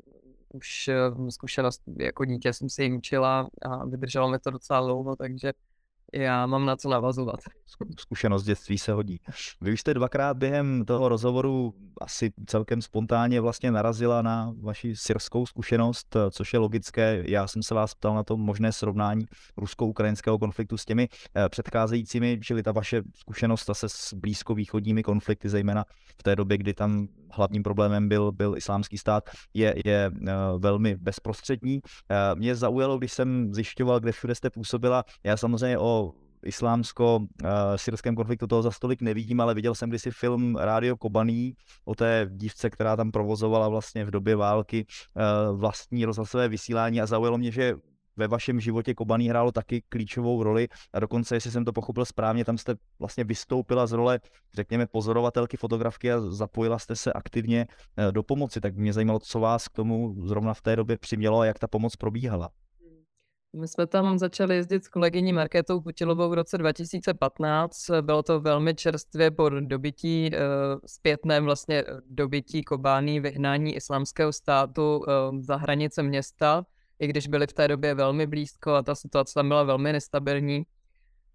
už 0.54 0.90
uh, 1.18 1.28
zkušenost 1.28 1.82
jako 1.98 2.24
dítě 2.24 2.52
jsem 2.52 2.68
si 2.68 2.84
ji 2.84 2.96
učila 2.96 3.48
a 3.62 3.84
vydrželo 3.84 4.30
mi 4.30 4.38
to 4.38 4.50
docela 4.50 4.80
dlouho, 4.80 5.16
takže 5.16 5.52
já 6.12 6.46
mám 6.46 6.66
na 6.66 6.76
co 6.76 6.88
navazovat. 6.88 7.40
Zkušenost 7.98 8.44
dětství 8.44 8.78
se 8.78 8.92
hodí. 8.92 9.20
Vy 9.60 9.72
už 9.72 9.80
jste 9.80 9.94
dvakrát 9.94 10.36
během 10.36 10.84
toho 10.84 11.08
rozhovoru 11.08 11.74
asi 12.00 12.32
celkem 12.46 12.82
spontánně 12.82 13.40
vlastně 13.40 13.70
narazila 13.70 14.22
na 14.22 14.54
vaši 14.60 14.96
syrskou 14.96 15.46
zkušenost, 15.46 16.16
což 16.30 16.52
je 16.52 16.58
logické. 16.58 17.24
Já 17.26 17.46
jsem 17.46 17.62
se 17.62 17.74
vás 17.74 17.94
ptal 17.94 18.14
na 18.14 18.22
to 18.22 18.36
možné 18.36 18.72
srovnání 18.72 19.24
rusko-ukrajinského 19.56 20.38
konfliktu 20.38 20.76
s 20.76 20.84
těmi 20.84 21.08
eh, 21.36 21.48
předcházejícími, 21.48 22.40
čili 22.42 22.62
ta 22.62 22.72
vaše 22.72 23.02
zkušenost 23.14 23.66
zase 23.66 23.88
s 23.88 24.14
blízkovýchodními 24.14 25.02
konflikty, 25.02 25.48
zejména 25.48 25.84
v 26.18 26.22
té 26.22 26.36
době, 26.36 26.58
kdy 26.58 26.74
tam 26.74 27.08
hlavním 27.32 27.62
problémem 27.62 28.08
byl, 28.08 28.32
byl 28.32 28.56
islámský 28.56 28.98
stát, 28.98 29.30
je, 29.54 29.74
je 29.84 30.10
eh, 30.26 30.32
velmi 30.58 30.96
bezprostřední. 30.96 31.80
Eh, 32.10 32.34
mě 32.34 32.54
zaujalo, 32.54 32.98
když 32.98 33.12
jsem 33.12 33.54
zjišťoval, 33.54 34.00
kde 34.00 34.12
všude 34.12 34.34
jste 34.34 34.50
působila. 34.50 35.04
Já 35.24 35.36
samozřejmě 35.36 35.78
o 35.78 36.12
islámsko-syrském 36.44 38.14
konfliktu 38.14 38.46
toho 38.46 38.62
za 38.62 38.70
stolik 38.70 39.02
nevidím, 39.02 39.40
ale 39.40 39.54
viděl 39.54 39.74
jsem 39.74 39.88
kdysi 39.88 40.10
film 40.10 40.56
Rádio 40.56 40.96
Kobaný 40.96 41.54
o 41.84 41.94
té 41.94 42.26
dívce, 42.30 42.70
která 42.70 42.96
tam 42.96 43.10
provozovala 43.10 43.68
vlastně 43.68 44.04
v 44.04 44.10
době 44.10 44.36
války 44.36 44.86
eh, 44.88 45.22
vlastní 45.52 46.04
rozhlasové 46.04 46.48
vysílání 46.48 47.00
a 47.00 47.06
zaujalo 47.06 47.38
mě, 47.38 47.50
že 47.50 47.74
ve 48.18 48.28
vašem 48.28 48.60
životě 48.60 48.94
Kobaný 48.94 49.28
hrálo 49.28 49.52
taky 49.52 49.82
klíčovou 49.88 50.42
roli 50.42 50.68
a 50.92 51.00
dokonce, 51.00 51.36
jestli 51.36 51.50
jsem 51.50 51.64
to 51.64 51.72
pochopil 51.72 52.04
správně, 52.04 52.44
tam 52.44 52.58
jste 52.58 52.74
vlastně 52.98 53.24
vystoupila 53.24 53.86
z 53.86 53.92
role, 53.92 54.20
řekněme, 54.54 54.86
pozorovatelky, 54.86 55.56
fotografky 55.56 56.12
a 56.12 56.20
zapojila 56.20 56.78
jste 56.78 56.96
se 56.96 57.12
aktivně 57.12 57.66
eh, 57.96 58.12
do 58.12 58.22
pomoci. 58.22 58.60
Tak 58.60 58.76
mě 58.76 58.92
zajímalo, 58.92 59.18
co 59.18 59.40
vás 59.40 59.68
k 59.68 59.72
tomu 59.72 60.14
zrovna 60.26 60.54
v 60.54 60.62
té 60.62 60.76
době 60.76 60.98
přimělo 60.98 61.40
a 61.40 61.46
jak 61.46 61.58
ta 61.58 61.66
pomoc 61.66 61.96
probíhala. 61.96 62.50
My 63.52 63.68
jsme 63.68 63.86
tam 63.86 64.18
začali 64.18 64.56
jezdit 64.56 64.84
s 64.84 64.88
kolegyní 64.88 65.32
Markétou 65.32 65.80
Putilovou 65.80 66.30
v 66.30 66.34
roce 66.34 66.58
2015. 66.58 67.90
Bylo 68.00 68.22
to 68.22 68.40
velmi 68.40 68.74
čerstvě 68.74 69.30
po 69.30 69.48
dobytí, 69.48 70.30
eh, 70.34 70.38
zpětném 70.86 71.44
vlastně 71.44 71.84
dobytí 72.10 72.64
Kobání, 72.64 73.20
vyhnání 73.20 73.76
islámského 73.76 74.32
státu 74.32 75.04
eh, 75.08 75.12
za 75.40 75.56
hranice 75.56 76.02
města, 76.02 76.66
i 76.98 77.06
když 77.06 77.28
byli 77.28 77.46
v 77.46 77.52
té 77.52 77.68
době 77.68 77.94
velmi 77.94 78.26
blízko 78.26 78.72
a 78.72 78.82
ta 78.82 78.94
situace 78.94 79.34
tam 79.34 79.48
byla 79.48 79.62
velmi 79.62 79.92
nestabilní. 79.92 80.62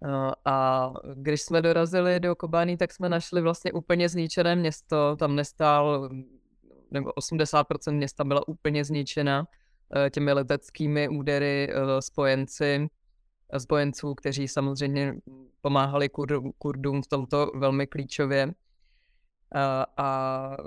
Eh, 0.06 0.32
a 0.46 0.90
když 1.16 1.42
jsme 1.42 1.62
dorazili 1.62 2.20
do 2.20 2.36
Kobání, 2.36 2.78
tak 2.78 2.94
jsme 2.94 3.10
našli 3.10 3.42
vlastně 3.42 3.72
úplně 3.74 4.10
zničené 4.10 4.56
město. 4.56 5.16
Tam 5.20 5.36
nestál, 5.36 6.10
nebo 6.92 7.12
80% 7.12 7.96
města 7.98 8.24
byla 8.24 8.48
úplně 8.48 8.86
zničena 8.86 9.46
Eh, 9.46 9.63
těmi 10.10 10.34
leteckými 10.34 11.10
údery 11.10 11.70
eh, 11.72 12.02
spojenci, 12.02 12.88
spojenců, 13.58 14.16
kteří 14.16 14.48
samozřejmě 14.48 15.16
pomáhali 15.62 16.10
Kurdům 16.58 17.02
v 17.02 17.08
tomto 17.08 17.52
velmi 17.56 17.88
klíčově. 17.88 18.54
A, 19.56 19.86
a 19.98 20.58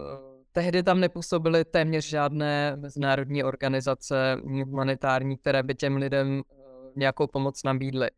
tehdy 0.53 0.83
tam 0.83 1.01
nepůsobily 1.01 1.65
téměř 1.65 2.09
žádné 2.09 2.77
mezinárodní 2.77 3.45
organizace 3.45 4.41
humanitární, 4.45 5.37
které 5.37 5.63
by 5.63 5.75
těm 5.75 5.97
lidem 5.97 6.43
eh, 6.51 6.55
nějakou 6.97 7.27
pomoc 7.27 7.63
nabídly. 7.63 8.11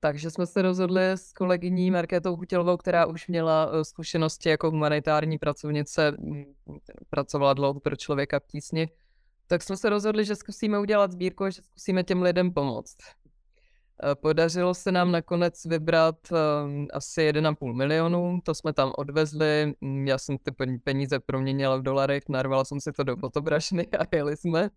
Takže 0.00 0.30
jsme 0.30 0.46
se 0.46 0.62
rozhodli 0.62 1.02
s 1.10 1.32
kolegyní 1.32 1.90
Markétou 1.90 2.36
Hutělovou, 2.36 2.76
která 2.76 3.06
už 3.06 3.28
měla 3.28 3.84
zkušenosti 3.84 4.48
jako 4.48 4.70
humanitární 4.70 5.38
pracovnice, 5.38 6.16
pracovala 7.10 7.54
dlouho 7.54 7.80
pro 7.80 7.96
člověka 7.96 8.40
v 8.40 8.46
tísni, 8.46 8.88
tak 9.46 9.62
jsme 9.62 9.76
se 9.76 9.90
rozhodli, 9.90 10.24
že 10.24 10.36
zkusíme 10.36 10.78
udělat 10.78 11.12
sbírku 11.12 11.44
a 11.44 11.50
že 11.50 11.62
zkusíme 11.62 12.04
těm 12.04 12.22
lidem 12.22 12.52
pomoct. 12.52 12.96
Eh, 14.02 14.14
podařilo 14.14 14.74
se 14.74 14.92
nám 14.92 15.12
nakonec 15.12 15.64
vybrat 15.64 16.16
um, 16.30 16.86
asi 16.92 17.20
1,5 17.20 17.74
milionu, 17.74 18.40
to 18.44 18.54
jsme 18.54 18.72
tam 18.72 18.92
odvezli, 18.98 19.74
mm, 19.80 20.08
já 20.08 20.18
jsem 20.18 20.38
ty 20.38 20.52
peníze 20.84 21.20
proměnila 21.20 21.76
v 21.76 21.82
dolarech, 21.82 22.22
narvala 22.28 22.64
jsem 22.64 22.80
si 22.80 22.92
to 22.92 23.04
do 23.04 23.16
fotobrašny 23.16 23.86
a 23.86 24.16
jeli 24.16 24.36
jsme. 24.36 24.70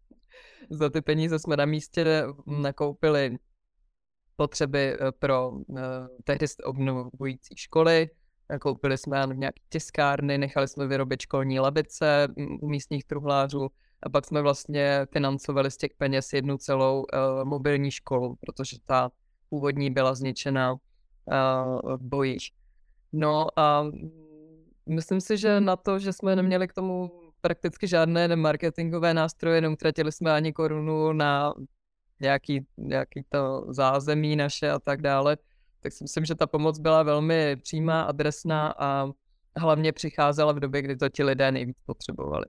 Za 0.69 0.89
ty 0.89 1.01
peníze 1.01 1.39
jsme 1.39 1.57
na 1.57 1.65
místě 1.65 2.23
nakoupili 2.45 3.37
potřeby 4.35 4.93
eh, 4.93 5.11
pro 5.19 5.49
uh, 5.49 5.79
tehdy 6.23 6.45
obnovující 6.63 7.55
školy, 7.57 8.09
koupili 8.61 8.97
jsme 8.97 9.27
nějaké 9.33 9.61
tiskárny, 9.69 10.37
nechali 10.37 10.67
jsme 10.67 10.87
vyrobit 10.87 11.21
školní 11.21 11.59
labice 11.59 12.27
mm, 12.37 12.57
u 12.61 12.69
místních 12.69 13.05
truhlářů, 13.05 13.69
a 14.03 14.09
pak 14.09 14.25
jsme 14.25 14.41
vlastně 14.41 15.07
financovali 15.13 15.71
z 15.71 15.77
těch 15.77 15.91
peněz 15.97 16.33
jednu 16.33 16.57
celou 16.57 16.99
uh, 16.99 17.45
mobilní 17.45 17.91
školu, 17.91 18.35
protože 18.41 18.77
ta 18.85 19.09
původní 19.49 19.91
byla 19.91 20.15
zničena 20.15 20.73
uh, 20.73 20.79
v 21.97 22.01
bojích. 22.01 22.49
No 23.13 23.59
a 23.59 23.85
myslím 24.89 25.21
si, 25.21 25.37
že 25.37 25.59
na 25.59 25.75
to, 25.75 25.99
že 25.99 26.13
jsme 26.13 26.35
neměli 26.35 26.67
k 26.67 26.73
tomu 26.73 27.11
prakticky 27.41 27.87
žádné 27.87 28.35
marketingové 28.35 29.13
nástroje, 29.13 29.61
neutratili 29.61 30.11
jsme 30.11 30.31
ani 30.31 30.53
korunu 30.53 31.13
na 31.13 31.53
nějaký, 32.19 32.65
nějaký 32.77 33.23
to 33.29 33.65
zázemí 33.69 34.35
naše 34.35 34.71
a 34.71 34.79
tak 34.79 35.01
dále, 35.01 35.37
tak 35.79 35.93
si 35.93 36.03
myslím, 36.03 36.25
že 36.25 36.35
ta 36.35 36.47
pomoc 36.47 36.79
byla 36.79 37.03
velmi 37.03 37.55
přímá, 37.55 38.01
adresná 38.01 38.73
a 38.77 39.11
hlavně 39.57 39.91
přicházela 39.91 40.51
v 40.51 40.59
době, 40.59 40.81
kdy 40.81 40.95
to 40.95 41.09
ti 41.09 41.23
lidé 41.23 41.51
nejvíc 41.51 41.77
potřebovali 41.85 42.45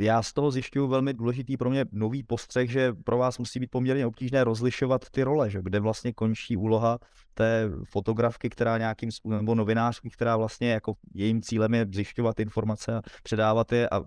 já 0.00 0.22
z 0.22 0.32
toho 0.32 0.50
zjišťuju 0.50 0.86
velmi 0.86 1.14
důležitý 1.14 1.56
pro 1.56 1.70
mě 1.70 1.84
nový 1.92 2.22
postřeh, 2.22 2.70
že 2.70 2.92
pro 3.04 3.18
vás 3.18 3.38
musí 3.38 3.60
být 3.60 3.70
poměrně 3.70 4.06
obtížné 4.06 4.44
rozlišovat 4.44 5.10
ty 5.10 5.22
role, 5.22 5.50
že 5.50 5.62
kde 5.62 5.80
vlastně 5.80 6.12
končí 6.12 6.56
úloha 6.56 6.98
té 7.34 7.70
fotografky, 7.84 8.50
která 8.50 8.78
nějakým 8.78 9.10
nebo 9.24 9.54
novinářky, 9.54 10.10
která 10.10 10.36
vlastně 10.36 10.72
jako 10.72 10.94
jejím 11.14 11.42
cílem 11.42 11.74
je 11.74 11.86
zjišťovat 11.94 12.40
informace 12.40 12.96
a 12.96 13.02
předávat 13.22 13.72
je 13.72 13.88
a 13.88 14.02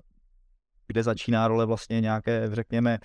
kde 0.87 1.03
začíná 1.03 1.47
role 1.47 1.65
vlastně 1.65 2.01
nějaké, 2.01 2.49
řekněme, 2.51 2.99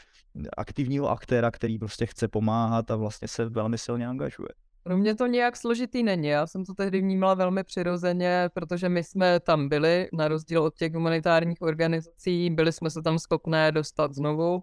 aktivního 0.56 1.10
aktéra, 1.10 1.50
který 1.50 1.78
prostě 1.78 2.06
chce 2.06 2.28
pomáhat 2.28 2.90
a 2.90 2.96
vlastně 2.96 3.28
se 3.28 3.44
velmi 3.48 3.78
silně 3.78 4.06
angažuje. 4.06 4.48
Pro 4.88 4.96
mě 4.96 5.14
to 5.14 5.26
nějak 5.26 5.56
složitý 5.56 6.02
není. 6.02 6.28
Já 6.28 6.46
jsem 6.46 6.64
to 6.64 6.74
tehdy 6.74 7.00
vnímala 7.00 7.34
velmi 7.34 7.64
přirozeně, 7.64 8.50
protože 8.54 8.88
my 8.88 9.04
jsme 9.04 9.40
tam 9.40 9.68
byli, 9.68 10.08
na 10.12 10.28
rozdíl 10.28 10.62
od 10.62 10.74
těch 10.74 10.94
humanitárních 10.94 11.62
organizací, 11.62 12.50
byli 12.50 12.72
jsme 12.72 12.90
se 12.90 13.02
tam 13.02 13.18
schopné 13.18 13.72
dostat 13.72 14.14
znovu. 14.14 14.62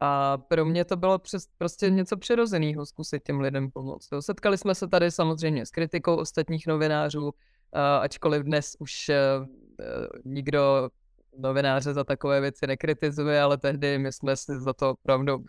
A 0.00 0.38
pro 0.38 0.64
mě 0.64 0.84
to 0.84 0.96
bylo 0.96 1.18
přes, 1.18 1.46
prostě 1.58 1.90
něco 1.90 2.16
přirozeného 2.16 2.86
zkusit 2.86 3.22
těm 3.22 3.40
lidem 3.40 3.70
pomoct. 3.70 4.08
Setkali 4.20 4.58
jsme 4.58 4.74
se 4.74 4.88
tady 4.88 5.10
samozřejmě 5.10 5.66
s 5.66 5.70
kritikou 5.70 6.16
ostatních 6.16 6.66
novinářů, 6.66 7.30
ačkoliv 8.00 8.42
dnes 8.42 8.76
už 8.78 9.08
e, 9.08 9.14
e, 9.14 9.46
nikdo 10.24 10.88
novináře 11.38 11.94
za 11.94 12.04
takové 12.04 12.40
věci 12.40 12.66
nekritizuje, 12.66 13.40
ale 13.40 13.58
tehdy 13.58 13.98
my 13.98 14.12
jsme 14.12 14.36
si 14.36 14.60
za 14.60 14.72
to 14.72 14.90
opravdu 14.90 15.44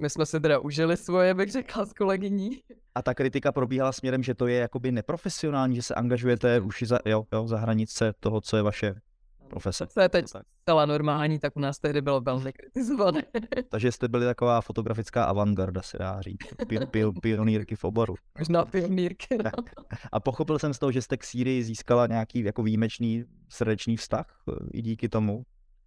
my 0.00 0.10
jsme 0.10 0.26
si 0.26 0.40
teda 0.40 0.58
užili 0.58 0.96
svoje, 0.96 1.34
bych 1.34 1.52
řekla, 1.52 1.86
s 1.86 1.92
kolegyní. 1.92 2.50
A 2.94 3.02
ta 3.02 3.14
kritika 3.14 3.52
probíhala 3.52 3.92
směrem, 3.92 4.22
že 4.22 4.34
to 4.34 4.46
je 4.46 4.58
jakoby 4.58 4.92
neprofesionální, 4.92 5.76
že 5.76 5.82
se 5.82 5.94
angažujete 5.94 6.60
už 6.60 6.82
za, 6.86 6.98
jo, 7.04 7.24
jo, 7.32 7.46
za 7.46 7.58
hranice 7.58 8.14
toho, 8.20 8.40
co 8.40 8.56
je 8.56 8.62
vaše 8.62 8.94
profese. 9.48 9.86
To 9.86 10.00
je 10.00 10.08
teď 10.08 10.26
zcela 10.62 10.86
normální, 10.86 11.38
tak 11.38 11.56
u 11.56 11.60
nás 11.60 11.78
tehdy 11.78 12.00
bylo 12.00 12.20
velmi 12.30 12.52
kritizované. 12.52 13.22
Takže 13.68 13.92
jste 13.92 14.08
byli 14.08 14.26
taková 14.26 14.60
fotografická 14.60 15.24
avantgarda, 15.24 15.82
se 15.82 15.98
dá 15.98 16.20
říct. 16.20 16.38
pionýrky 17.22 17.76
v 17.76 17.84
oboru. 17.84 18.14
Možná 18.38 18.64
pionýrky, 18.64 19.38
no. 19.44 19.50
A 20.12 20.20
pochopil 20.20 20.58
jsem 20.58 20.74
z 20.74 20.78
toho, 20.78 20.92
že 20.92 21.02
jste 21.02 21.16
k 21.16 21.24
Sýrii 21.24 21.64
získala 21.64 22.06
nějaký 22.06 22.44
jako 22.44 22.62
výjimečný 22.62 23.24
srdečný 23.48 23.96
vztah 23.96 24.26
i 24.72 24.82
díky 24.82 25.08
tomu? 25.08 25.42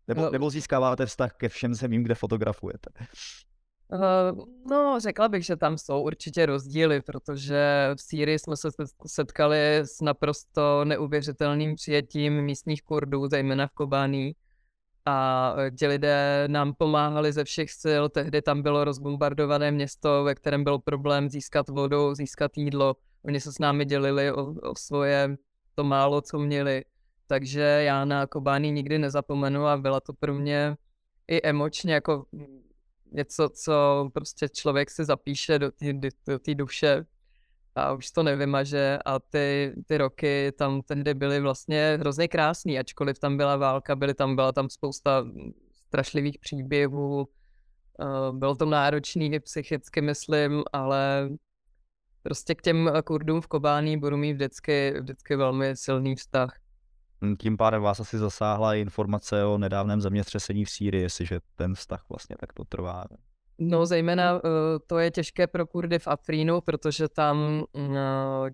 Nebo, 0.08 0.22
no. 0.22 0.30
nebo 0.30 0.50
získáváte 0.50 1.06
vztah 1.06 1.34
ke 1.34 1.50
všem 1.50 1.74
zemím, 1.74 2.04
kde 2.04 2.16
fotografujete? 2.16 2.90
Uh, 3.94 4.46
no, 4.70 5.00
řekla 5.00 5.30
bych, 5.30 5.46
že 5.46 5.56
tam 5.56 5.78
jsou 5.78 6.02
určitě 6.02 6.46
rozdíly, 6.46 7.02
protože 7.02 7.90
v 7.98 8.02
Sýrii 8.02 8.40
jsme 8.40 8.58
se 8.58 8.70
setkali 9.08 9.78
s 9.78 10.02
naprosto 10.02 10.86
neuvěřitelným 10.86 11.76
přijetím 11.76 12.42
místních 12.42 12.82
Kurdů, 12.84 13.28
zejména 13.28 13.68
v 13.68 13.72
Kobání. 13.72 14.36
A 15.06 15.56
e, 15.58 15.72
ti 15.72 15.88
lidé 15.88 16.48
nám 16.48 16.74
pomáhali 16.74 17.34
ze 17.34 17.44
všech 17.44 17.72
sil. 17.84 18.04
Tehdy 18.10 18.42
tam 18.42 18.62
bylo 18.62 18.84
rozbombardované 18.84 19.72
město, 19.72 20.24
ve 20.24 20.36
kterém 20.36 20.64
byl 20.64 20.80
problém 20.80 21.30
získat 21.30 21.70
vodu, 21.70 22.16
získat 22.16 22.52
jídlo. 22.58 22.96
Oni 23.26 23.40
se 23.40 23.54
s 23.54 23.60
námi 23.60 23.86
dělili 23.86 24.32
o, 24.32 24.46
o 24.46 24.76
svoje 24.78 25.38
to 25.76 25.84
málo, 25.84 26.22
co 26.22 26.40
měli. 26.40 26.84
Takže 27.28 27.62
já 27.62 28.06
na 28.06 28.28
Kobání 28.28 28.72
nikdy 28.72 29.00
nezapomenu 29.00 29.66
a 29.66 29.78
byla 29.78 30.00
to 30.00 30.14
pro 30.14 30.34
mě 30.34 30.76
i 31.28 31.42
emočně 31.44 31.94
jako 31.94 32.26
něco, 33.12 33.50
co 33.50 34.10
prostě 34.14 34.50
člověk 34.50 34.92
si 34.92 35.06
zapíše 35.06 35.60
do 35.60 35.72
té 35.72 35.94
do 36.28 36.40
tý 36.40 36.56
duše 36.56 37.06
a 37.76 37.94
už 37.94 38.12
to 38.12 38.24
nevymaže 38.24 39.00
a 39.06 39.20
ty, 39.20 39.74
ty 39.86 39.98
roky 39.98 40.52
tam 40.58 40.82
tehdy 40.82 41.14
byly 41.14 41.40
vlastně 41.40 41.98
hrozně 42.00 42.28
krásný, 42.28 42.80
ačkoliv 42.80 43.20
tam 43.20 43.38
byla 43.38 43.56
válka, 43.56 43.96
byly 43.96 44.14
tam, 44.14 44.36
byla 44.36 44.52
tam 44.52 44.70
spousta 44.70 45.26
strašlivých 45.88 46.40
příběhů, 46.40 47.28
bylo 48.32 48.56
to 48.56 48.66
náročný 48.66 49.40
psychicky, 49.40 50.02
myslím, 50.02 50.64
ale 50.74 51.30
prostě 52.24 52.56
k 52.56 52.62
těm 52.62 52.92
Kurdům 53.06 53.42
v 53.42 53.48
Kobání 53.48 53.98
budu 53.98 54.18
mít 54.18 54.34
vždycky, 54.34 54.94
vždycky 55.02 55.36
velmi 55.36 55.76
silný 55.76 56.16
vztah. 56.16 56.67
Hm, 57.22 57.36
tím 57.36 57.58
pádem 57.58 57.82
vás 57.82 58.00
asi 58.00 58.18
zasáhla 58.18 58.76
informace 58.76 59.46
o 59.46 59.58
nedávném 59.58 60.02
zemětřesení 60.02 60.66
v 60.66 60.70
Sýrii, 60.70 61.04
jestliže 61.04 61.40
ten 61.56 61.76
vztah 61.76 62.06
vlastně 62.10 62.36
takto 62.40 62.64
trvá. 62.64 63.06
No, 63.60 63.86
zejména 63.86 64.34
uh, 64.34 64.42
to 64.88 65.00
je 65.00 65.12
těžké 65.12 65.48
pro 65.48 65.68
Kurdy 65.68 66.00
v 66.00 66.08
Afrínu, 66.08 66.62
protože 66.62 67.08
tam 67.08 67.64
uh, 67.72 67.92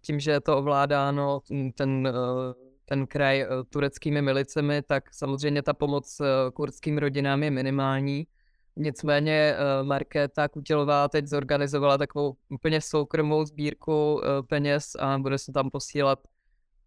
tím, 0.02 0.20
že 0.20 0.32
je 0.32 0.42
to 0.42 0.58
ovládáno 0.58 1.42
hm, 1.52 1.72
ten, 1.72 2.08
uh, 2.08 2.54
ten 2.86 3.08
kraj 3.08 3.46
tureckými 3.70 4.22
milicemi, 4.22 4.82
tak 4.82 5.14
samozřejmě 5.14 5.62
ta 5.62 5.74
pomoc 5.74 6.22
kurdským 6.54 6.98
rodinám 6.98 7.44
je 7.44 7.52
minimální. 7.52 8.28
Nicméně 8.76 9.56
Markéta 9.84 10.48
Kutělová 10.48 11.08
teď 11.08 11.28
zorganizovala 11.28 11.98
takovou 11.98 12.36
úplně 12.50 12.82
soukromou 12.82 13.46
sbírku 13.46 14.22
peněz 14.48 14.96
a 15.00 15.18
bude 15.18 15.38
se 15.38 15.52
tam 15.52 15.70
posílat 15.70 16.20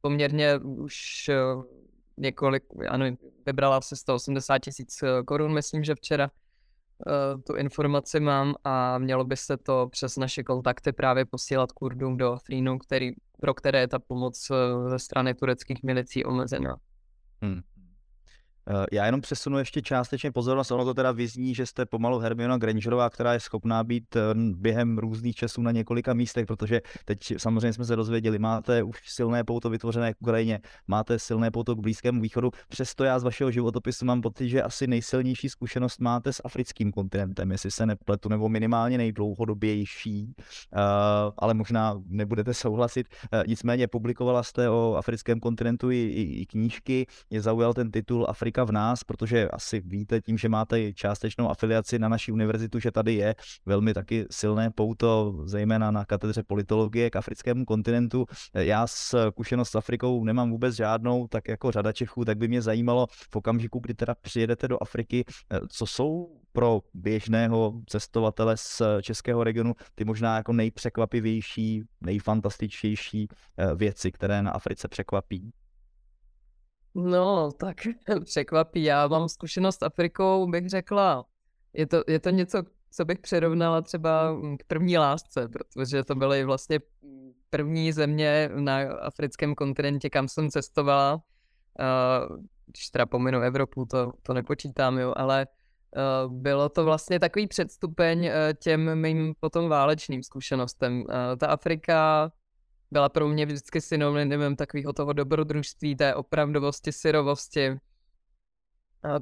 poměrně 0.01 0.59
už 0.59 1.29
eh, 1.29 1.35
několik, 2.17 2.65
nevím, 2.97 3.19
vybrala 3.47 3.81
se 3.81 3.97
180 3.97 4.59
tisíc 4.59 5.03
eh, 5.03 5.23
korun, 5.23 5.55
myslím, 5.55 5.85
že 5.85 5.95
včera 5.95 6.31
uh, 7.07 7.41
tu 7.43 7.55
informaci 7.55 8.21
mám 8.21 8.55
a 8.65 8.99
mělo 8.99 9.25
by 9.25 9.37
se 9.37 9.57
to 9.57 9.89
přes 9.91 10.17
naše 10.17 10.43
kontakty 10.43 10.93
právě 10.93 11.25
posílat 11.25 11.73
Kurdům 11.73 12.17
do 12.17 12.33
Afrínu, 12.33 12.79
který, 12.79 13.13
pro 13.41 13.55
které 13.55 13.81
je 13.81 13.89
ta 13.89 13.99
pomoc 13.99 14.49
ze 14.89 14.99
strany 14.99 15.35
tureckých 15.35 15.83
milicí 15.83 16.25
omezená. 16.25 16.77
Hmm. 17.43 17.61
Eh, 18.71 18.87
já 18.93 19.07
jenom 19.07 19.21
přesunu 19.21 19.59
ještě 19.59 19.83
částečně 19.83 20.33
pozornost, 20.33 20.71
ono 20.71 20.85
to 20.85 20.95
teda 20.95 21.13
vyzní, 21.13 21.55
že 21.55 21.67
jste 21.67 21.87
pomalu 21.87 22.19
Hermiona 22.19 22.59
Grangerová, 22.59 23.11
která 23.11 23.33
je 23.33 23.41
schopná 23.41 23.85
být 23.85 24.17
eh, 24.17 24.21
během 24.35 24.99
různých 24.99 25.37
časů 25.37 25.63
na 25.63 25.71
několika 25.71 26.15
místech, 26.15 26.47
protože 26.47 26.81
teď 27.05 27.19
samozřejmě 27.37 27.73
jsme 27.73 27.85
se 27.85 27.97
dozvěděli, 27.97 28.39
máte 28.39 28.83
už 28.83 29.01
silné 29.07 29.45
pouto 29.45 29.71
vytvořené 29.71 30.15
k 30.15 30.17
Ukrajině, 30.21 30.61
máte 30.87 31.19
silné 31.19 31.51
pouto 31.51 31.75
k 31.75 31.81
Blízkému 31.81 32.21
východu, 32.21 32.51
přesto 32.69 33.05
já 33.05 33.19
z 33.19 33.23
vašeho 33.23 33.51
životopisu 33.51 34.05
mám 34.05 34.21
pocit, 34.21 34.49
že 34.49 34.63
asi 34.63 34.87
nejsilnější 34.87 35.49
zkušenost 35.49 36.01
máte 36.01 36.33
s 36.33 36.43
africkým 36.45 36.93
kontinentem, 36.93 37.51
jestli 37.51 37.71
se 37.71 37.87
nepletu, 37.87 38.29
nebo 38.29 38.49
minimálně 38.49 38.99
nejdlouhodobější, 38.99 40.35
uh, 40.37 40.81
ale 41.39 41.55
možná 41.55 42.03
nebudete 42.07 42.55
souhlasit. 42.55 43.07
Uh, 43.33 43.43
nicméně 43.47 43.89
publikovala 43.89 44.43
jste 44.43 44.71
o 44.71 44.95
africkém 44.95 45.41
kontinentu 45.41 45.91
i, 45.91 45.97
i, 45.97 46.41
i 46.41 46.47
knížky, 46.47 47.07
je 47.31 47.43
zaujal 47.43 47.75
ten 47.75 47.91
titul 47.91 48.27
Afrika 48.29 48.56
Afrika 48.57 48.65
v 48.65 48.73
nás, 48.73 49.05
protože 49.05 49.49
asi 49.49 49.81
víte 49.81 50.21
tím, 50.21 50.39
že 50.39 50.49
máte 50.49 50.93
částečnou 50.93 51.51
afiliaci 51.51 51.99
na 51.99 52.09
naší 52.09 52.33
univerzitu, 52.33 52.79
že 52.79 52.91
tady 52.91 53.15
je 53.15 53.35
velmi 53.67 53.95
taky 53.95 54.27
silné 54.31 54.71
pouto, 54.71 55.43
zejména 55.45 55.91
na 55.91 56.05
katedře 56.05 56.43
politologie 56.43 57.11
k 57.11 57.17
africkému 57.17 57.65
kontinentu. 57.65 58.27
Já 58.55 58.87
s 58.87 59.29
zkušenost 59.31 59.71
s 59.71 59.75
Afrikou 59.75 60.25
nemám 60.25 60.51
vůbec 60.51 60.75
žádnou, 60.75 61.29
tak 61.29 61.49
jako 61.49 61.71
řada 61.71 61.93
Čechů, 61.93 62.25
tak 62.25 62.39
by 62.39 62.49
mě 62.49 62.63
zajímalo 62.63 63.07
v 63.11 63.37
okamžiku, 63.37 63.79
kdy 63.79 63.95
teda 63.95 64.15
přijedete 64.15 64.69
do 64.69 64.83
Afriky, 64.83 65.25
co 65.69 65.87
jsou 65.87 66.41
pro 66.53 66.81
běžného 66.95 67.73
cestovatele 67.87 68.57
z 68.57 68.83
českého 69.03 69.45
regionu 69.45 69.75
ty 69.95 70.05
možná 70.05 70.37
jako 70.37 70.53
nejpřekvapivější, 70.53 71.83
nejfantastičtější 72.01 73.29
eh, 73.29 73.75
věci, 73.75 74.13
které 74.13 74.43
na 74.43 74.51
Africe 74.51 74.89
překvapí? 74.89 75.53
No, 76.97 77.53
tak 77.53 77.77
překvapí. 78.25 78.85
Já 78.85 79.09
mám 79.09 79.29
zkušenost 79.29 79.79
s 79.79 79.83
Afrikou, 79.83 80.47
bych 80.47 80.69
řekla. 80.69 81.25
Je 81.73 81.87
to, 81.87 82.05
je 82.09 82.21
to 82.21 82.31
něco, 82.31 82.63
co 82.91 83.05
bych 83.05 83.19
přirovnala 83.19 83.83
třeba 83.83 84.37
k 84.59 84.65
první 84.67 84.99
lásce, 84.99 85.49
protože 85.49 86.05
to 86.05 86.15
byly 86.15 86.45
vlastně 86.45 86.81
první 87.51 87.93
země 87.93 88.51
na 88.55 88.79
africkém 88.93 89.55
kontinentě, 89.55 90.11
kam 90.11 90.29
jsem 90.29 90.51
cestovala. 90.51 91.15
Uh, 91.15 92.37
když 92.67 92.91
teda 92.91 93.07
pominu 93.07 93.41
Evropu, 93.41 93.87
to, 93.87 94.13
to 94.23 94.35
nepočítám, 94.35 94.99
jo, 94.99 95.13
ale 95.17 95.47
uh, 96.27 96.33
bylo 96.33 96.69
to 96.69 96.85
vlastně 96.85 97.21
takový 97.21 97.47
předstupeň 97.47 98.27
uh, 98.27 98.33
těm 98.63 99.01
mým 99.01 99.35
potom 99.41 99.69
válečným 99.69 100.23
zkušenostem. 100.23 101.01
Uh, 101.01 101.07
ta 101.39 101.47
Afrika 101.47 102.31
byla 102.91 103.09
pro 103.09 103.29
mě 103.29 103.47
vždycky 103.47 103.81
synonymem 103.81 104.57
takového 104.57 104.93
toho 104.93 105.13
dobrodružství, 105.13 105.97
té 105.97 106.15
opravdovosti, 106.15 106.93
syrovosti, 106.93 107.79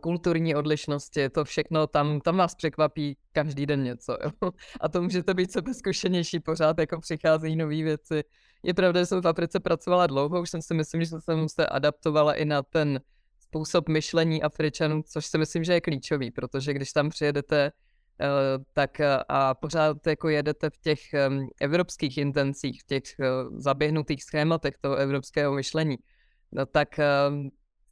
kulturní 0.00 0.55
odlišnosti, 0.55 1.29
to 1.29 1.44
všechno, 1.44 1.87
tam, 1.87 2.20
tam 2.20 2.37
vás 2.37 2.55
překvapí 2.55 3.16
každý 3.33 3.66
den 3.66 3.83
něco. 3.83 4.18
Jo? 4.24 4.50
A 4.81 4.88
to 4.88 5.03
můžete 5.03 5.35
být 5.35 5.53
sebezkušenější, 5.53 6.40
pořád 6.40 6.79
jako 6.79 7.00
přicházejí 7.00 7.57
nové 7.57 7.83
věci. 7.83 8.24
Je 8.62 8.74
pravda, 8.74 9.00
že 9.00 9.07
jsem 9.07 9.22
v 9.22 9.29
Africe 9.29 9.61
pracovala 9.61 10.07
dlouho, 10.07 10.42
už 10.42 10.50
jsem 10.50 10.62
si 10.62 10.74
myslím, 10.74 11.05
že 11.05 11.11
jsem 11.20 11.48
se 11.48 11.66
adaptovala 11.66 12.35
i 12.35 12.44
na 12.44 12.62
ten 12.62 13.00
způsob 13.38 13.88
myšlení 13.88 14.42
Afričanů, 14.42 15.03
což 15.03 15.27
si 15.27 15.38
myslím, 15.38 15.64
že 15.64 15.72
je 15.72 15.81
klíčový, 15.81 16.31
protože 16.31 16.72
když 16.72 16.92
tam 16.92 17.11
přijedete 17.11 17.72
tak 18.72 19.00
eh, 19.00 19.18
a 19.29 19.55
pořád 19.55 20.07
jako 20.07 20.29
jedete 20.29 20.70
v 20.70 20.79
těch 20.79 21.00
evropských 21.61 22.18
intencích, 22.18 22.83
v 22.83 22.87
těch 22.87 23.03
eh, 23.20 23.27
zaběhnutých 23.57 24.24
schématech 24.24 24.74
toho 24.81 24.96
evropského 24.96 25.53
myšlení, 25.55 25.96
no 26.53 26.66
tak, 26.66 26.88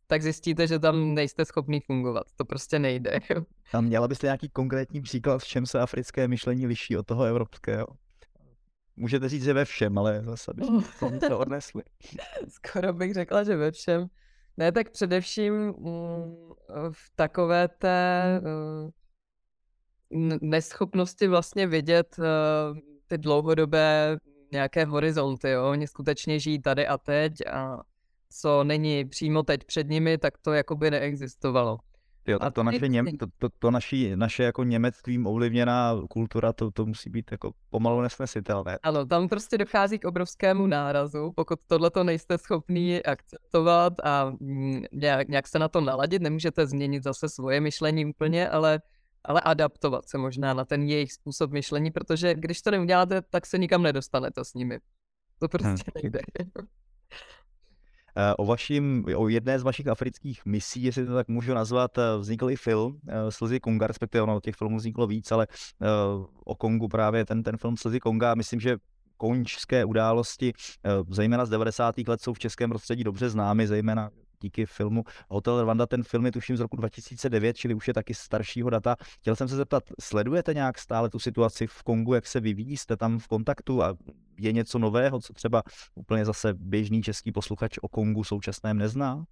tak 0.06 0.22
zjistíte, 0.22 0.66
že 0.66 0.78
tam 0.78 1.14
nejste 1.14 1.44
schopný 1.44 1.80
fungovat. 1.80 2.26
To 2.36 2.44
prostě 2.44 2.78
nejde. 2.78 3.18
A 3.72 3.80
měla 3.80 4.08
byste 4.08 4.26
nějaký 4.26 4.48
konkrétní 4.48 5.02
příklad, 5.02 5.42
v 5.42 5.46
čem 5.46 5.66
se 5.66 5.80
africké 5.80 6.28
myšlení 6.28 6.66
liší 6.66 6.96
od 6.96 7.06
toho 7.06 7.24
evropského? 7.24 7.86
Můžete 8.96 9.28
říct, 9.28 9.44
že 9.44 9.52
ve 9.52 9.64
všem, 9.64 9.98
ale 9.98 10.22
zase 10.24 10.52
bychom 10.54 11.18
to 11.18 11.38
odnesli. 11.38 11.82
Skoro 12.48 12.92
bych 12.92 13.14
řekla, 13.14 13.44
že 13.44 13.56
ve 13.56 13.70
všem. 13.70 14.06
Ne, 14.56 14.72
tak 14.72 14.90
především 14.90 15.54
mm, 15.54 16.34
v 16.92 17.10
takové 17.16 17.68
té 17.68 18.40
neschopnosti 20.40 21.28
vlastně 21.28 21.66
vidět 21.66 22.16
uh, 22.18 22.24
ty 23.06 23.18
dlouhodobé 23.18 24.16
nějaké 24.52 24.84
horizonty, 24.84 25.50
jo? 25.50 25.70
Oni 25.70 25.86
skutečně 25.86 26.38
žijí 26.38 26.62
tady 26.62 26.86
a 26.86 26.98
teď 26.98 27.32
a 27.50 27.78
co 28.30 28.64
není 28.64 29.04
přímo 29.04 29.42
teď 29.42 29.64
před 29.64 29.88
nimi, 29.88 30.18
tak 30.18 30.38
to 30.38 30.52
jako 30.52 30.76
by 30.76 30.90
neexistovalo. 30.90 31.78
Jo, 32.26 32.38
a 32.40 32.50
to, 32.50 32.62
naše, 32.62 32.88
něm, 32.88 33.06
to, 33.16 33.26
to, 33.38 33.48
to 33.58 33.70
naší, 33.70 34.16
naše 34.16 34.42
jako 34.42 34.64
němectvím 34.64 35.26
ovlivněná 35.26 35.96
kultura, 36.10 36.52
to, 36.52 36.70
to 36.70 36.86
musí 36.86 37.10
být 37.10 37.32
jako 37.32 37.52
pomalu 37.70 38.00
nesnesitelné. 38.00 38.78
Ano, 38.82 39.06
tam 39.06 39.28
prostě 39.28 39.58
dochází 39.58 39.98
k 39.98 40.04
obrovskému 40.04 40.66
nárazu, 40.66 41.32
pokud 41.36 41.58
tohle 41.66 41.90
to 41.90 42.04
nejste 42.04 42.38
schopný 42.38 43.02
akceptovat 43.02 43.92
a 44.04 44.32
mm, 44.40 44.82
nějak, 44.92 45.28
nějak 45.28 45.48
se 45.48 45.58
na 45.58 45.68
to 45.68 45.80
naladit, 45.80 46.22
nemůžete 46.22 46.66
změnit 46.66 47.02
zase 47.02 47.28
svoje 47.28 47.60
myšlení 47.60 48.06
úplně, 48.06 48.48
ale 48.48 48.80
ale 49.24 49.40
adaptovat 49.40 50.08
se 50.08 50.18
možná 50.18 50.54
na 50.54 50.64
ten 50.64 50.82
jejich 50.82 51.12
způsob 51.12 51.50
myšlení, 51.50 51.90
protože 51.90 52.34
když 52.34 52.62
to 52.62 52.70
neuděláte, 52.70 53.22
tak 53.22 53.46
se 53.46 53.58
nikam 53.58 53.82
nedostanete 53.82 54.44
s 54.44 54.54
nimi. 54.54 54.78
To 55.38 55.48
prostě 55.48 55.68
hmm. 55.68 56.02
nejde. 56.02 56.20
Eh, 58.16 58.34
o, 58.34 58.46
vaším, 58.46 59.04
o 59.16 59.28
jedné 59.28 59.58
z 59.58 59.62
vašich 59.62 59.86
afrických 59.88 60.46
misí, 60.46 60.82
jestli 60.82 61.06
to 61.06 61.14
tak 61.14 61.28
můžu 61.28 61.54
nazvat, 61.54 61.98
eh, 61.98 62.18
vznikl 62.18 62.50
i 62.50 62.56
film 62.56 62.98
eh, 63.08 63.30
Slzy 63.30 63.60
Konga, 63.60 63.86
respektive 63.86 64.22
ono 64.22 64.40
těch 64.40 64.54
filmů 64.54 64.76
vzniklo 64.76 65.06
víc, 65.06 65.32
ale 65.32 65.46
o 66.44 66.54
Kongu 66.54 66.88
právě 66.88 67.24
ten, 67.24 67.42
ten 67.42 67.56
film 67.56 67.76
Slzy 67.76 68.00
Konga, 68.00 68.34
myslím, 68.34 68.60
že 68.60 68.76
končské 69.16 69.84
události, 69.84 70.52
zejména 71.10 71.46
z 71.46 71.50
90. 71.50 71.94
let, 72.08 72.22
jsou 72.22 72.32
v 72.32 72.38
českém 72.38 72.70
prostředí 72.70 73.04
dobře 73.04 73.30
známy, 73.30 73.66
zejména 73.66 74.10
díky 74.42 74.66
filmu 74.66 75.04
Hotel 75.28 75.62
Rwanda. 75.62 75.86
Ten 75.86 76.02
film 76.02 76.26
je 76.26 76.32
tuším 76.32 76.56
z 76.56 76.60
roku 76.60 76.76
2009, 76.76 77.56
čili 77.56 77.74
už 77.74 77.88
je 77.88 77.94
taky 77.94 78.14
staršího 78.14 78.70
data. 78.70 78.96
Chtěl 79.20 79.36
jsem 79.36 79.48
se 79.48 79.56
zeptat, 79.56 79.82
sledujete 80.00 80.54
nějak 80.54 80.78
stále 80.78 81.10
tu 81.10 81.18
situaci 81.18 81.66
v 81.66 81.82
Kongu, 81.82 82.14
jak 82.14 82.26
se 82.26 82.40
vyvíjí, 82.40 82.76
jste 82.76 82.96
tam 82.96 83.18
v 83.18 83.28
kontaktu 83.28 83.82
a 83.82 83.96
je 84.38 84.52
něco 84.52 84.78
nového, 84.78 85.20
co 85.20 85.32
třeba 85.32 85.62
úplně 85.94 86.24
zase 86.24 86.54
běžný 86.54 87.02
český 87.02 87.32
posluchač 87.32 87.78
o 87.82 87.88
Kongu 87.88 88.24
současném 88.24 88.78
nezná? 88.78 89.24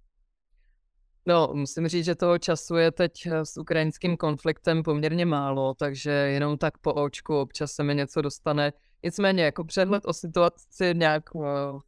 No, 1.25 1.49
musím 1.53 1.87
říct, 1.87 2.05
že 2.05 2.15
toho 2.15 2.37
času 2.37 2.75
je 2.75 2.91
teď 2.91 3.25
eh, 3.25 3.45
s 3.45 3.57
ukrajinským 3.57 4.17
konfliktem 4.17 4.83
poměrně 4.83 5.25
málo, 5.25 5.73
takže 5.73 6.11
jenom 6.11 6.57
tak 6.57 6.77
po 6.77 6.93
očku 6.93 7.39
občas 7.39 7.71
se 7.71 7.83
mi 7.83 7.95
něco 7.95 8.21
dostane. 8.21 8.73
Nicméně, 9.03 9.43
jako 9.43 9.63
přehled 9.63 10.05
o 10.05 10.13
situaci 10.13 10.93
nějak 10.93 11.23
eh, 11.35 11.39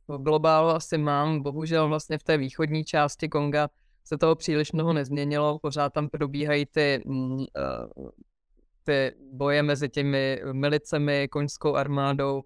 v 0.07 0.17
globálu 0.17 0.69
asi 0.69 0.97
mám. 0.97 1.43
Bohužel 1.43 1.87
vlastně 1.87 2.17
v 2.17 2.23
té 2.23 2.37
východní 2.37 2.83
části 2.83 3.29
Konga 3.29 3.69
se 4.03 4.17
toho 4.17 4.35
příliš 4.35 4.71
mnoho 4.71 4.93
nezměnilo. 4.93 5.59
Pořád 5.59 5.93
tam 5.93 6.09
probíhají 6.09 6.65
ty, 6.65 7.03
mm, 7.05 7.39
eh, 7.39 8.09
ty 8.83 9.15
boje 9.31 9.63
mezi 9.63 9.89
těmi 9.89 10.41
milicemi, 10.51 11.27
koňskou 11.31 11.75
armádou. 11.75 12.43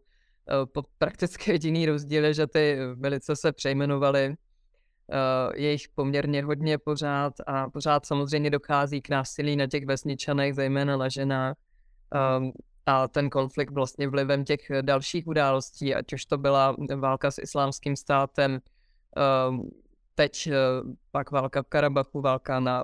Prakticky 0.97 1.51
jediný 1.51 1.86
rozdíl 1.86 2.25
je, 2.25 2.34
že 2.34 2.47
ty 2.47 2.77
milice 2.95 3.36
se 3.36 3.51
přejmenovaly 3.51 4.36
je 5.56 5.71
jich 5.71 5.89
poměrně 5.95 6.43
hodně 6.43 6.77
pořád 6.77 7.34
a 7.47 7.69
pořád 7.69 8.06
samozřejmě 8.06 8.49
dochází 8.49 9.01
k 9.01 9.10
násilí 9.10 9.56
na 9.56 9.67
těch 9.67 9.86
vesničanech, 9.86 10.56
zejména 10.56 10.97
na 10.97 11.10
ženách. 11.10 11.56
A 12.88 13.08
ten 13.08 13.30
konflikt 13.30 13.71
vlastně 13.71 14.08
vlivem 14.08 14.45
těch 14.45 14.71
dalších 14.82 15.28
událostí, 15.28 15.95
ať 15.95 16.13
už 16.13 16.26
to 16.26 16.38
byla 16.38 16.76
válka 16.95 17.32
s 17.32 17.41
islámským 17.41 17.95
státem, 17.95 18.60
um, 19.50 19.69
teď 20.15 20.47
uh, 20.47 20.93
pak 21.12 21.32
válka 21.32 21.63
v 21.63 21.67
Karabachu, 21.67 22.21
válka 22.21 22.60
na 22.60 22.84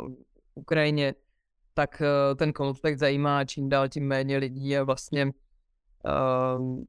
Ukrajině, 0.55 1.15
tak 1.73 2.01
uh, 2.01 2.37
ten 2.37 2.53
konflikt 2.53 2.99
zajímá 2.99 3.45
čím 3.45 3.69
dál 3.69 3.89
tím 3.89 4.07
méně 4.07 4.37
lidí 4.37 4.77
a 4.77 4.83
vlastně 4.83 5.25
uh, 5.25 6.83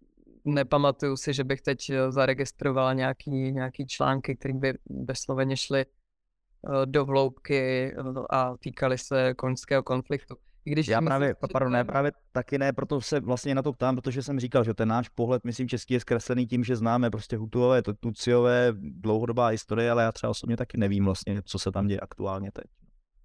nepamatuju 0.44 1.16
si, 1.16 1.34
že 1.34 1.44
bych 1.44 1.60
teď 1.60 1.90
eh, 1.90 2.12
zaregistroval 2.12 2.94
nějaký, 2.94 3.30
nějaký 3.30 3.86
články, 3.86 4.36
které 4.36 4.54
by 4.54 4.74
besloveně 4.86 5.56
šly 5.56 5.80
eh, 5.80 6.86
do 6.86 7.04
vloubky 7.04 7.92
eh, 7.92 8.02
a 8.30 8.56
týkaly 8.56 8.98
se 8.98 9.34
koňského 9.34 9.82
konfliktu. 9.82 10.36
I 10.66 10.70
když 10.70 10.88
Já 10.88 11.00
právě, 11.00 11.34
pardon, 11.52 11.72
ne, 11.72 11.84
právě 11.84 12.12
taky 12.32 12.58
ne, 12.58 12.72
proto 12.72 13.00
se 13.00 13.20
vlastně 13.20 13.54
na 13.54 13.62
to 13.62 13.72
ptám, 13.72 13.96
protože 13.96 14.22
jsem 14.22 14.40
říkal, 14.40 14.64
že 14.64 14.74
ten 14.74 14.88
náš 14.88 15.08
pohled, 15.08 15.44
myslím, 15.44 15.68
český 15.68 15.94
je 15.94 16.00
zkreslený 16.00 16.46
tím, 16.46 16.64
že 16.64 16.76
známe 16.76 17.10
prostě 17.10 17.36
Hutuové, 17.36 17.82
Tuciové, 17.82 18.72
dlouhodobá 18.78 19.46
historie, 19.46 19.90
ale 19.90 20.02
já 20.02 20.12
třeba 20.12 20.30
osobně 20.30 20.56
taky 20.56 20.78
nevím 20.78 21.04
vlastně, 21.04 21.42
co 21.44 21.58
se 21.58 21.72
tam 21.72 21.86
děje 21.86 22.00
aktuálně 22.00 22.50
teď. 22.52 22.64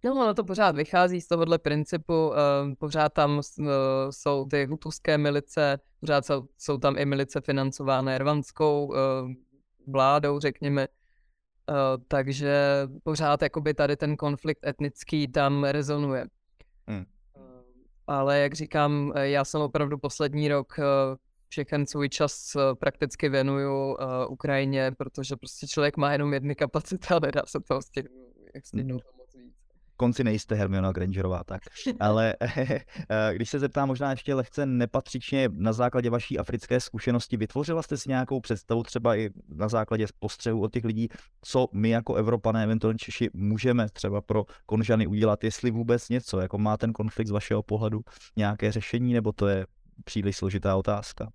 No, 0.05 0.11
ono 0.11 0.33
to 0.33 0.43
pořád 0.43 0.75
vychází 0.75 1.21
z 1.21 1.27
tohohle 1.27 1.57
principu, 1.57 2.27
uh, 2.27 2.35
pořád 2.79 3.13
tam 3.13 3.37
uh, 3.37 3.65
jsou 4.09 4.45
ty 4.45 4.65
hutuské 4.65 5.17
milice, 5.17 5.79
pořád 5.99 6.25
jsou, 6.57 6.77
tam 6.77 6.97
i 6.97 7.05
milice 7.05 7.41
financované 7.41 8.17
rvanskou 8.17 8.85
uh, 8.85 8.95
vládou, 9.87 10.39
řekněme, 10.39 10.87
takže 12.07 12.87
pořád 13.03 13.41
jakoby 13.41 13.73
tady 13.73 13.97
ten 13.97 14.17
konflikt 14.17 14.67
etnický 14.67 15.27
tam 15.27 15.63
rezonuje. 15.63 16.25
Hmm. 16.87 17.05
Ale 18.09 18.39
jak 18.39 18.53
říkám, 18.53 19.13
já 19.15 19.45
jsem 19.45 19.61
opravdu 19.61 19.97
poslední 19.97 20.47
rok 20.47 20.73
uh, 20.77 20.83
všechen 21.47 21.85
svůj 21.85 22.09
čas 22.09 22.55
uh, 22.55 22.61
prakticky 22.75 23.29
věnuju 23.29 23.97
Ukrajině, 24.29 24.91
protože 24.97 25.35
prostě 25.35 25.67
člověk 25.67 25.97
má 25.97 26.11
jenom 26.11 26.33
jedny 26.33 26.55
kapacity 26.55 27.07
a 27.13 27.19
nedá 27.19 27.41
se 27.45 27.59
toho 27.59 27.81
stihnout. 27.81 29.18
Konci 29.99 30.23
nejste 30.23 30.55
Hermiona 30.55 30.91
Grangerová, 30.91 31.43
tak. 31.43 31.61
Ale 31.99 32.35
eh, 32.41 33.31
když 33.33 33.49
se 33.49 33.59
zeptám 33.59 33.87
možná 33.87 34.11
ještě 34.11 34.33
lehce 34.33 34.65
nepatřičně 34.65 35.49
na 35.53 35.73
základě 35.73 36.09
vaší 36.09 36.39
africké 36.39 36.79
zkušenosti, 36.79 37.37
vytvořila 37.37 37.81
jste 37.81 37.97
si 37.97 38.09
nějakou 38.09 38.39
představu 38.39 38.83
třeba 38.83 39.15
i 39.15 39.29
na 39.47 39.67
základě 39.67 40.05
postřehu 40.19 40.61
od 40.61 40.73
těch 40.73 40.85
lidí, 40.85 41.07
co 41.41 41.67
my 41.73 41.89
jako 41.89 42.15
Evropané, 42.15 42.63
eventuálně 42.63 42.97
Češi, 42.97 43.29
můžeme 43.33 43.89
třeba 43.89 44.21
pro 44.21 44.45
Konžany 44.65 45.07
udělat, 45.07 45.43
jestli 45.43 45.71
vůbec 45.71 46.09
něco, 46.09 46.39
jako 46.39 46.57
má 46.57 46.77
ten 46.77 46.93
konflikt 46.93 47.27
z 47.27 47.31
vašeho 47.31 47.63
pohledu 47.63 48.01
nějaké 48.35 48.71
řešení, 48.71 49.13
nebo 49.13 49.31
to 49.31 49.47
je 49.47 49.65
příliš 50.03 50.37
složitá 50.37 50.75
otázka? 50.75 51.31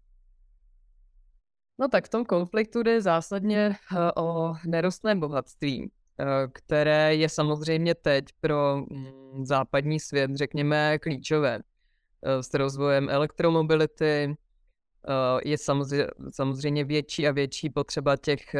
No 1.79 1.89
tak 1.89 2.07
v 2.07 2.09
tom 2.09 2.25
konfliktu 2.25 2.83
jde 2.83 3.03
zásadně 3.03 3.77
eh, 3.97 4.13
o 4.21 4.55
nerostné 4.67 5.15
bohatství. 5.15 5.91
Eh, 6.21 6.49
které 6.53 7.15
je 7.15 7.29
samozřejmě 7.29 7.95
teď 7.95 8.25
pro 8.41 8.77
mm, 8.77 9.47
západní 9.47 10.01
svět, 10.01 10.31
řekněme, 10.35 10.99
klíčové. 10.99 11.59
Eh, 12.23 12.43
s 12.43 12.55
rozvojem 12.55 13.09
elektromobility 13.11 14.37
eh, 15.09 15.41
je 15.45 15.59
samozřejmě, 16.31 16.85
větší 16.85 17.29
a 17.29 17.33
větší 17.33 17.71
potřeba 17.71 18.17
těch 18.17 18.55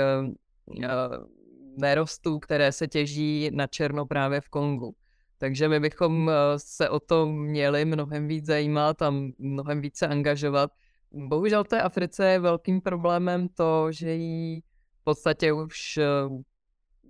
nerostů, 1.77 2.39
které 2.39 2.73
se 2.73 2.89
těží 2.89 3.51
na 3.53 3.67
černo 3.67 4.07
právě 4.07 4.41
v 4.41 4.49
Kongu. 4.49 4.95
Takže 5.39 5.69
my 5.69 5.81
bychom 5.81 6.31
se 6.57 6.89
o 6.89 7.01
to 7.01 7.27
měli 7.27 7.85
mnohem 7.85 8.29
víc 8.29 8.47
zajímat 8.47 9.03
a 9.03 9.11
mnohem 9.39 9.81
více 9.81 10.09
angažovat. 10.09 10.71
Bohužel 11.13 11.65
té 11.65 11.83
Africe 11.83 12.27
je 12.27 12.39
velkým 12.39 12.81
problémem 12.81 13.49
to, 13.49 13.93
že 13.93 14.13
jí 14.13 14.61
v 15.01 15.05
podstatě 15.05 15.53
už 15.53 15.99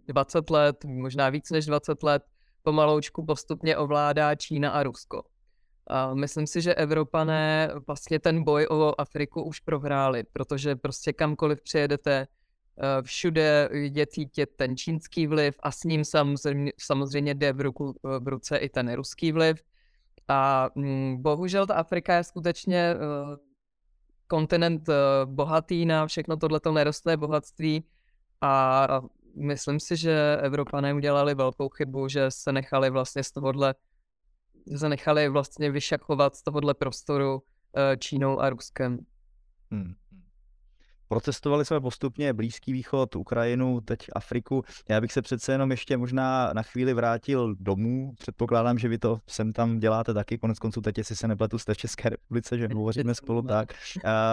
20 0.07 0.51
let, 0.51 0.85
možná 0.85 1.29
víc 1.29 1.51
než 1.51 1.67
20 1.67 2.03
let, 2.03 2.23
pomaloučku 2.63 3.27
postupně 3.27 3.77
ovládá 3.77 4.35
Čína 4.35 4.71
a 4.71 4.83
Rusko. 4.83 5.23
A 5.87 6.15
myslím 6.15 6.47
si, 6.47 6.61
že 6.61 6.75
Evropané 6.75 7.71
vlastně 7.87 8.19
ten 8.19 8.45
boj 8.45 8.67
o 8.71 9.01
Afriku 9.01 9.43
už 9.43 9.61
prohráli, 9.61 10.25
protože 10.33 10.77
prostě 10.77 11.13
kamkoliv 11.13 11.63
přijedete, 11.63 12.27
eh, 12.27 13.03
všude 13.03 13.69
je 13.73 14.07
cítit 14.07 14.51
ten 14.57 14.77
čínský 14.77 15.27
vliv 15.27 15.55
a 15.63 15.71
s 15.71 15.85
ním 15.85 16.05
samozřejmě, 16.05 16.73
samozřejmě 16.81 17.35
jde 17.35 17.53
v, 17.53 17.61
ruku, 17.61 17.95
v 18.19 18.29
ruce 18.29 18.57
i 18.57 18.69
ten 18.69 18.93
ruský 18.93 19.33
vliv. 19.33 19.63
A 20.29 20.71
mm, 20.75 21.23
bohužel 21.23 21.67
ta 21.67 21.75
Afrika 21.75 22.17
je 22.17 22.25
skutečně 22.25 22.95
uh, 22.95 23.37
kontinent 24.27 24.89
uh, 24.89 24.95
bohatý 25.25 25.87
na 25.87 26.07
všechno 26.07 26.37
tohleto 26.37 26.73
nerostlé 26.73 27.17
bohatství 27.17 27.85
a 28.41 29.01
myslím 29.35 29.81
si, 29.81 29.97
že 29.97 30.37
Evropané 30.41 30.95
udělali 30.95 31.35
velkou 31.35 31.69
chybu, 31.69 32.09
že 32.09 32.31
se 32.31 32.53
nechali 32.53 32.91
vlastně 32.91 33.25
z 33.25 33.33
tohohle, 33.33 33.75
nechali 34.89 35.29
vlastně 35.29 35.71
vyšachovat 35.71 36.37
z 36.37 36.43
tohohle 36.43 36.75
prostoru 36.75 37.43
eh, 37.77 37.97
Čínou 37.97 38.41
a 38.41 38.51
Ruskem. 38.51 38.99
Hmm. 39.71 39.95
Procestovali 41.15 41.65
jsme 41.65 41.81
postupně 41.81 42.33
Blízký 42.33 42.73
východ, 42.73 43.17
Ukrajinu, 43.17 43.81
teď 43.81 43.99
Afriku. 44.15 44.65
Já 44.89 45.01
bych 45.01 45.13
se 45.13 45.23
přece 45.23 45.53
jenom 45.53 45.71
ještě 45.71 45.97
možná 45.97 46.51
na 46.55 46.63
chvíli 46.63 46.95
vrátil 46.95 47.55
domů. 47.55 48.13
Předpokládám, 48.19 48.79
že 48.79 48.89
vy 48.89 48.99
to 48.99 49.19
sem 49.27 49.53
tam 49.53 49.79
děláte 49.79 50.15
taky. 50.15 50.39
Konec 50.39 50.59
konců 50.59 50.81
teď, 50.81 50.99
jestli 50.99 51.17
se 51.17 51.29
nepletu, 51.29 51.59
jste 51.59 51.75
v 51.75 51.77
České 51.77 52.09
republice, 52.09 52.59
že 52.59 52.69
hovoříme 52.75 53.15
spolu 53.15 53.43
tak. 53.43 53.73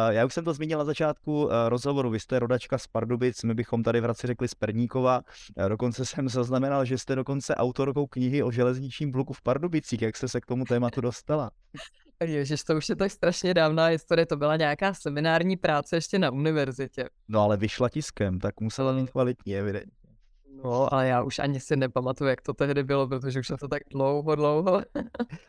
Já 0.10 0.26
už 0.26 0.34
jsem 0.34 0.44
to 0.46 0.54
zmínil 0.54 0.78
na 0.78 0.86
začátku 0.86 1.50
eh, 1.52 1.70
rozhovoru. 1.70 2.10
Vy 2.10 2.20
jste 2.20 2.40
rodačka 2.40 2.78
z 2.78 2.88
Pardubic, 2.88 3.44
my 3.44 3.54
bychom 3.54 3.84
tady 3.84 4.00
v 4.00 4.04
Hradci 4.04 4.28
řekli 4.28 4.48
z 4.48 4.56
Perníkova. 4.56 5.22
Dokonce 5.68 6.06
jsem 6.06 6.30
zaznamenal, 6.30 6.86
že 6.86 6.98
jste 6.98 7.16
dokonce 7.16 7.56
autorkou 7.56 8.08
knihy 8.08 8.44
o 8.44 8.52
železničním 8.52 9.12
bloku 9.12 9.34
v 9.34 9.42
Pardubicích. 9.42 10.02
Jak 10.02 10.18
jste 10.18 10.28
se 10.28 10.42
k 10.42 10.46
tomu 10.46 10.66
tématu 10.66 11.02
dostala? 11.02 11.52
Ježiš, 12.24 12.64
to 12.64 12.76
už 12.76 12.90
je 12.90 12.96
tak 12.96 13.12
strašně 13.12 13.54
dávná 13.54 13.86
historie, 13.86 14.26
to 14.26 14.38
byla 14.38 14.56
nějaká 14.56 14.94
seminární 14.94 15.58
práce 15.58 15.96
ještě 15.96 16.20
na 16.20 16.32
univerzitě. 16.32 17.10
No 17.28 17.42
ale 17.42 17.58
vyšla 17.58 17.90
tiskem, 17.90 18.40
tak 18.40 18.60
musela 18.60 18.92
mít 18.92 19.10
kvalitní, 19.10 19.56
evidentně. 19.56 20.01
No, 20.64 20.94
ale 20.94 21.08
já 21.08 21.24
už 21.24 21.40
ani 21.40 21.60
si 21.60 21.76
nepamatuju, 21.76 22.30
jak 22.30 22.42
to 22.42 22.54
tehdy 22.54 22.84
bylo, 22.84 23.08
protože 23.08 23.40
už 23.40 23.50
je 23.50 23.58
to 23.58 23.68
tak 23.68 23.82
dlouho, 23.92 24.36
dlouho. 24.36 24.82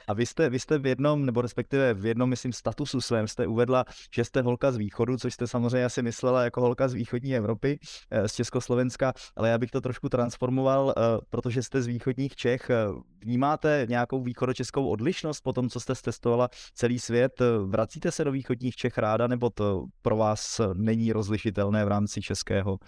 A 0.08 0.12
vy 0.12 0.26
jste, 0.26 0.50
vy 0.50 0.58
jste 0.58 0.78
v 0.78 0.86
jednom, 0.86 1.26
nebo 1.26 1.40
respektive 1.40 1.94
v 1.94 2.06
jednom, 2.06 2.30
myslím, 2.30 2.52
statusu 2.52 3.00
svém 3.00 3.28
jste 3.28 3.46
uvedla, 3.46 3.84
že 4.14 4.24
jste 4.24 4.42
holka 4.42 4.72
z 4.72 4.76
východu, 4.76 5.16
což 5.16 5.34
jste 5.34 5.46
samozřejmě 5.46 5.84
asi 5.84 6.02
myslela 6.02 6.44
jako 6.44 6.60
holka 6.60 6.88
z 6.88 6.94
východní 6.94 7.36
Evropy, 7.36 7.78
eh, 8.10 8.28
z 8.28 8.34
Československa, 8.34 9.12
ale 9.36 9.48
já 9.48 9.58
bych 9.58 9.70
to 9.70 9.80
trošku 9.80 10.08
transformoval, 10.08 10.94
eh, 10.96 11.02
protože 11.30 11.62
jste 11.62 11.82
z 11.82 11.86
východních 11.86 12.36
Čech. 12.36 12.70
Eh, 12.70 12.76
vnímáte 13.24 13.86
nějakou 13.88 14.22
východočeskou 14.22 14.88
odlišnost 14.88 15.40
po 15.40 15.52
tom, 15.52 15.68
co 15.68 15.80
jste 15.80 15.94
testovala 15.94 16.48
celý 16.74 16.98
svět? 16.98 17.42
Vracíte 17.66 18.10
se 18.12 18.24
do 18.24 18.32
východních 18.32 18.76
Čech 18.76 18.98
ráda, 18.98 19.26
nebo 19.26 19.50
to 19.50 19.84
pro 20.02 20.16
vás 20.16 20.60
není 20.74 21.12
rozlišitelné 21.12 21.84
v 21.84 21.88
rámci 21.88 22.20
českého, 22.22 22.78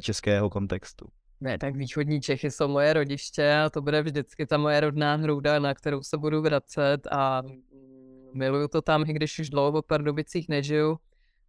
českého 0.00 0.50
kontextu? 0.50 1.21
Ne, 1.42 1.58
tak 1.58 1.76
východní 1.76 2.20
Čechy 2.20 2.50
jsou 2.50 2.68
moje 2.68 2.92
rodiště 2.92 3.54
a 3.54 3.70
to 3.70 3.82
bude 3.82 4.02
vždycky 4.02 4.46
ta 4.46 4.58
moje 4.58 4.80
rodná 4.80 5.14
hrouda, 5.14 5.58
na 5.58 5.74
kterou 5.74 6.02
se 6.02 6.18
budu 6.18 6.42
vracet 6.42 7.06
a 7.10 7.42
miluju 8.34 8.68
to 8.68 8.82
tam, 8.82 9.10
i 9.10 9.12
když 9.12 9.38
už 9.38 9.50
dlouho 9.50 9.82
v 9.82 9.86
Pardubicích 9.86 10.48
nežiju. 10.48 10.98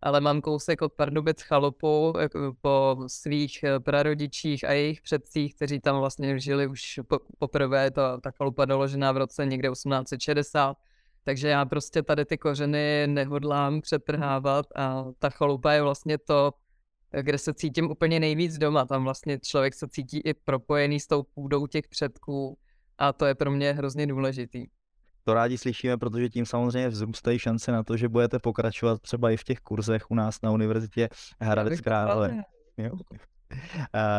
ale 0.02 0.22
mám 0.22 0.42
kousek 0.42 0.82
od 0.82 0.94
Pardubic 0.94 1.42
chalupu 1.42 2.14
jako 2.20 2.54
po 2.62 2.98
svých 3.08 3.64
eh, 3.64 3.80
prarodičích 3.80 4.64
a 4.64 4.72
jejich 4.72 5.02
předcích, 5.02 5.56
kteří 5.56 5.80
tam 5.80 6.00
vlastně 6.00 6.40
žili 6.40 6.68
už 6.68 7.00
po, 7.08 7.20
poprvé, 7.40 7.92
to, 7.92 8.02
ta 8.22 8.32
chalupa 8.32 8.66
doložená 8.66 9.12
v 9.12 9.18
roce 9.18 9.46
někde 9.46 9.70
1860, 9.72 10.78
takže 11.24 11.48
já 11.48 11.66
prostě 11.66 12.04
tady 12.04 12.26
ty 12.26 12.38
kořeny 12.38 13.08
nehodlám 13.08 13.82
přetrhávat 13.82 14.66
a 14.76 15.06
ta 15.20 15.30
chalupa 15.30 15.72
je 15.72 15.82
vlastně 15.82 16.18
to, 16.18 16.52
kde 17.22 17.38
se 17.38 17.54
cítím 17.54 17.92
úplně 17.92 18.20
nejvíc 18.20 18.58
doma. 18.58 18.86
Tam 18.86 19.04
vlastně 19.04 19.40
člověk 19.40 19.74
se 19.74 19.88
cítí 19.88 20.20
i 20.20 20.34
propojený 20.34 21.00
s 21.00 21.08
tou 21.08 21.24
půdou 21.24 21.68
těch 21.68 21.88
předků 21.88 22.58
a 22.98 23.14
to 23.14 23.26
je 23.26 23.36
pro 23.36 23.52
mě 23.52 23.74
hrozně 23.74 24.08
důležitý. 24.08 24.66
To 25.24 25.34
rádi 25.34 25.58
slyšíme, 25.58 25.98
protože 25.98 26.30
tím 26.30 26.46
samozřejmě 26.46 26.90
vzrůstají 26.90 27.40
šance 27.40 27.72
na 27.72 27.84
to, 27.84 27.98
že 27.98 28.10
budete 28.10 28.40
pokračovat 28.40 29.02
třeba 29.02 29.32
i 29.32 29.38
v 29.38 29.44
těch 29.44 29.60
kurzech 29.60 30.12
u 30.12 30.16
nás 30.16 30.42
na 30.42 30.52
univerzitě 30.52 31.10
Hradec 31.42 31.82
Králové. 31.82 32.44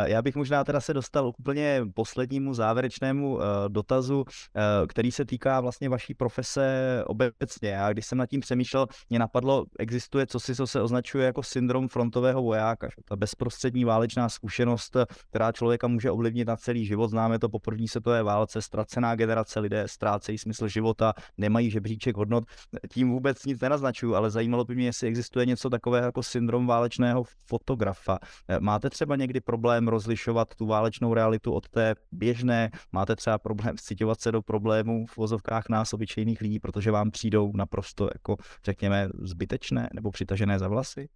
Já 0.05 0.23
bych 0.23 0.37
možná 0.37 0.65
teda 0.65 0.81
se 0.81 0.95
dostal 0.95 1.33
k 1.33 1.39
úplně 1.39 1.87
poslednímu 1.95 2.55
závěrečnému 2.55 3.41
eh, 3.43 3.45
dotazu, 3.69 4.25
eh, 4.29 4.87
který 4.87 5.13
se 5.13 5.25
týká 5.25 5.61
vlastně 5.61 5.89
vaší 5.89 6.15
profese 6.15 7.05
obecně. 7.07 7.69
Já 7.71 7.93
když 7.93 8.07
jsem 8.07 8.19
nad 8.19 8.27
tím 8.27 8.41
přemýšlel, 8.41 8.87
mě 9.11 9.19
napadlo, 9.19 9.65
existuje 9.79 10.27
co 10.27 10.41
si, 10.41 10.55
co 10.55 10.67
se 10.67 10.83
označuje 10.83 11.27
jako 11.27 11.43
syndrom 11.43 11.89
frontového 11.89 12.43
vojáka. 12.43 12.89
Ta 13.05 13.17
bezprostřední 13.17 13.85
válečná 13.85 14.29
zkušenost, 14.29 14.97
která 15.31 15.53
člověka 15.53 15.89
může 15.89 16.11
ovlivnit 16.11 16.49
na 16.49 16.57
celý 16.57 16.87
život. 16.87 17.09
Známe 17.11 17.39
to 17.39 17.49
po 17.49 17.59
první 17.59 17.89
světové 17.89 18.23
válce, 18.23 18.63
ztracená 18.63 19.15
generace 19.15 19.61
lidé 19.61 19.89
ztrácejí 19.89 20.39
smysl 20.39 20.69
života, 20.69 21.13
nemají 21.39 21.71
žebříček 21.71 22.17
hodnot. 22.17 22.45
Tím 22.91 23.11
vůbec 23.11 23.45
nic 23.45 23.61
nenaznačuju, 23.61 24.15
ale 24.15 24.31
zajímalo 24.31 24.65
by 24.65 24.75
mě, 24.75 24.87
jestli 24.87 25.09
existuje 25.09 25.47
něco 25.47 25.71
takového 25.71 26.07
jako 26.07 26.23
syndrom 26.23 26.67
válečného 26.67 27.25
fotografa. 27.47 28.19
Máte 28.59 28.91
třeba 28.91 29.17
někdy 29.25 29.41
problém 29.41 29.89
rozlišovat 29.89 30.55
tu 30.55 30.67
válečnou 30.67 31.15
realitu 31.15 31.53
od 31.53 31.69
té 31.69 31.95
běžné? 32.13 32.71
Máte 32.93 33.17
třeba 33.17 33.39
problém 33.39 33.77
citovat 33.79 34.21
se 34.21 34.33
do 34.33 34.43
problémů 34.43 35.07
v 35.07 35.17
vozovkách 35.17 35.69
nás, 35.69 35.93
obyčejných 35.93 36.41
lidí, 36.41 36.61
protože 36.61 36.91
vám 36.91 37.11
přijdou 37.11 37.53
naprosto, 37.55 38.09
jako 38.15 38.37
řekněme, 38.65 39.09
zbytečné 39.23 39.89
nebo 39.95 40.11
přitažené 40.11 40.59
za 40.59 40.69
vlasy? 40.69 41.09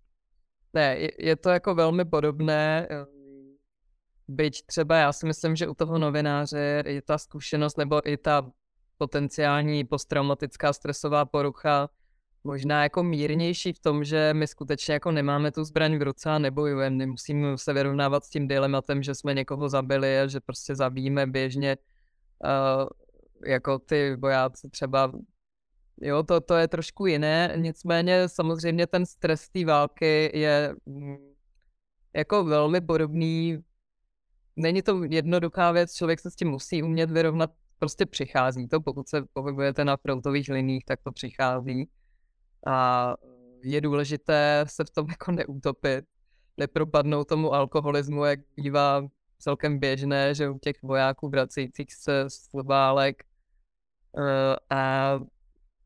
Ne, 0.74 0.96
je, 1.18 1.36
to 1.36 1.50
jako 1.50 1.74
velmi 1.74 2.04
podobné. 2.04 2.88
Byť 4.28 4.66
třeba 4.66 4.96
já 4.96 5.12
si 5.12 5.26
myslím, 5.26 5.56
že 5.56 5.68
u 5.68 5.74
toho 5.74 5.98
novináře 5.98 6.82
je 6.86 7.02
ta 7.02 7.18
zkušenost 7.18 7.78
nebo 7.78 8.10
i 8.10 8.16
ta 8.16 8.50
potenciální 8.98 9.84
posttraumatická 9.84 10.72
stresová 10.72 11.24
porucha 11.24 11.88
možná 12.48 12.82
jako 12.82 13.02
mírnější 13.02 13.72
v 13.72 13.78
tom, 13.78 14.04
že 14.04 14.34
my 14.34 14.46
skutečně 14.46 14.94
jako 14.94 15.12
nemáme 15.12 15.52
tu 15.52 15.64
zbraň 15.64 15.98
v 15.98 16.02
ruce 16.02 16.30
a 16.30 16.38
nebojujeme. 16.38 16.96
Nemusíme 16.96 17.58
se 17.58 17.72
vyrovnávat 17.72 18.24
s 18.24 18.30
tím 18.30 18.48
dilematem, 18.48 19.02
že 19.02 19.14
jsme 19.14 19.34
někoho 19.34 19.68
zabili 19.68 20.20
a 20.20 20.26
že 20.26 20.40
prostě 20.40 20.76
zabijíme 20.76 21.26
běžně 21.26 21.76
uh, 21.76 22.88
jako 23.46 23.78
ty 23.78 24.16
vojáci 24.16 24.68
třeba. 24.70 25.12
Jo, 26.00 26.22
to, 26.22 26.40
to 26.40 26.54
je 26.54 26.68
trošku 26.68 27.06
jiné, 27.06 27.52
nicméně 27.56 28.28
samozřejmě 28.28 28.86
ten 28.86 29.06
stres 29.06 29.48
té 29.48 29.64
války 29.64 30.30
je 30.34 30.74
mm, 30.86 31.16
jako 32.16 32.44
velmi 32.44 32.80
podobný. 32.80 33.58
Není 34.56 34.82
to 34.82 35.04
jednoduchá 35.04 35.72
věc, 35.72 35.94
člověk 35.94 36.20
se 36.20 36.30
s 36.30 36.36
tím 36.36 36.48
musí 36.48 36.82
umět 36.82 37.10
vyrovnat, 37.10 37.50
prostě 37.78 38.06
přichází 38.06 38.68
to, 38.68 38.80
pokud 38.80 39.08
se 39.08 39.22
pohybujete 39.32 39.84
na 39.84 39.96
frontových 39.96 40.48
liních, 40.48 40.84
tak 40.84 41.00
to 41.04 41.12
přichází 41.12 41.88
a 42.66 43.14
je 43.62 43.80
důležité 43.80 44.64
se 44.68 44.84
v 44.84 44.90
tom 44.90 45.06
jako 45.10 45.32
neutopit, 45.32 46.04
nepropadnout 46.56 47.28
tomu 47.28 47.54
alkoholismu, 47.54 48.24
jak 48.24 48.40
bývá 48.56 49.08
celkem 49.38 49.78
běžné, 49.78 50.34
že 50.34 50.48
u 50.48 50.58
těch 50.58 50.82
vojáků 50.82 51.28
vracejících 51.28 51.94
se 51.94 52.30
z 52.30 52.48
válek 52.64 53.24
eh, 54.18 54.56
a 54.70 55.20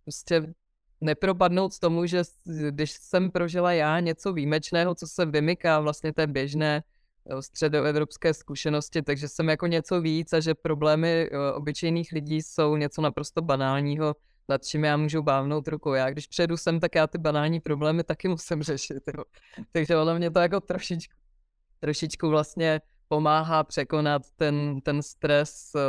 prostě 0.05 0.55
nepropadnout 1.01 1.79
tomu, 1.79 2.07
že 2.07 2.23
když 2.71 2.91
jsem 2.91 3.31
prožila 3.31 3.73
já 3.73 4.01
něco 4.01 4.33
výjimečného, 4.33 4.95
co 4.95 5.07
se 5.07 5.27
vymyká 5.27 5.81
vlastně 5.81 6.13
té 6.13 6.27
běžné 6.27 6.83
eh, 7.27 7.43
středoevropské 7.43 8.35
zkušenosti, 8.35 9.03
takže 9.03 9.29
jsem 9.29 9.49
jako 9.49 9.67
něco 9.67 10.01
víc 10.01 10.33
a 10.33 10.41
že 10.41 10.55
problémy 10.55 11.29
eh, 11.33 11.53
obyčejných 11.53 12.13
lidí 12.13 12.43
jsou 12.43 12.77
něco 12.77 13.03
naprosto 13.03 13.43
banálního, 13.43 14.17
nad 14.49 14.65
čím 14.65 14.85
já 14.85 14.97
můžu 14.97 15.23
bávnout 15.23 15.69
rukou. 15.69 15.93
Já 15.93 16.11
když 16.11 16.27
přejdu 16.27 16.57
sem, 16.57 16.81
tak 16.81 16.95
já 16.95 17.07
ty 17.07 17.19
banální 17.19 17.61
problémy 17.61 18.05
taky 18.05 18.29
musím 18.29 18.63
řešit. 18.63 19.03
Jo. 19.19 19.25
Takže 19.73 19.97
ono 19.97 20.15
mě 20.15 20.31
to 20.31 20.39
jako 20.39 20.61
trošičku, 20.61 21.15
trošičku 21.81 22.29
vlastně 22.29 22.81
pomáhá 23.09 23.65
překonat 23.65 24.23
ten, 24.37 24.81
ten 24.81 25.03
stres 25.03 25.71
uh, 25.75 25.81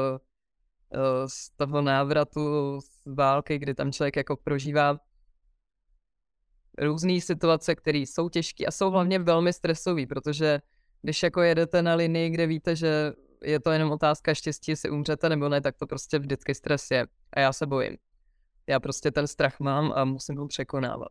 uh, 0.99 1.27
z 1.27 1.49
toho 1.49 1.81
návratu 1.81 2.41
z 2.81 3.15
války, 3.15 3.59
kdy 3.59 3.73
tam 3.73 3.91
člověk 3.91 4.15
jako 4.15 4.37
prožívá 4.37 4.99
různé 6.77 7.21
situace, 7.21 7.75
které 7.75 7.97
jsou 7.97 8.29
těžké 8.29 8.65
a 8.65 8.71
jsou 8.71 8.91
hlavně 8.91 9.19
velmi 9.19 9.53
stresové, 9.53 10.05
protože 10.05 10.61
když 11.01 11.23
jako 11.23 11.41
jedete 11.41 11.81
na 11.81 11.95
linii, 11.95 12.29
kde 12.29 12.47
víte, 12.47 12.75
že 12.75 13.13
je 13.43 13.59
to 13.59 13.71
jenom 13.71 13.91
otázka 13.91 14.33
štěstí, 14.33 14.71
jestli 14.71 14.89
umřete 14.89 15.29
nebo 15.29 15.49
ne, 15.49 15.61
tak 15.61 15.77
to 15.77 15.87
prostě 15.87 16.19
vždycky 16.19 16.55
stres 16.55 16.91
je. 16.91 17.07
A 17.33 17.39
já 17.39 17.53
se 17.53 17.65
bojím. 17.65 17.97
Já 18.67 18.79
prostě 18.79 19.11
ten 19.11 19.27
strach 19.27 19.59
mám 19.59 19.93
a 19.95 20.05
musím 20.05 20.37
ho 20.37 20.47
překonávat. 20.47 21.09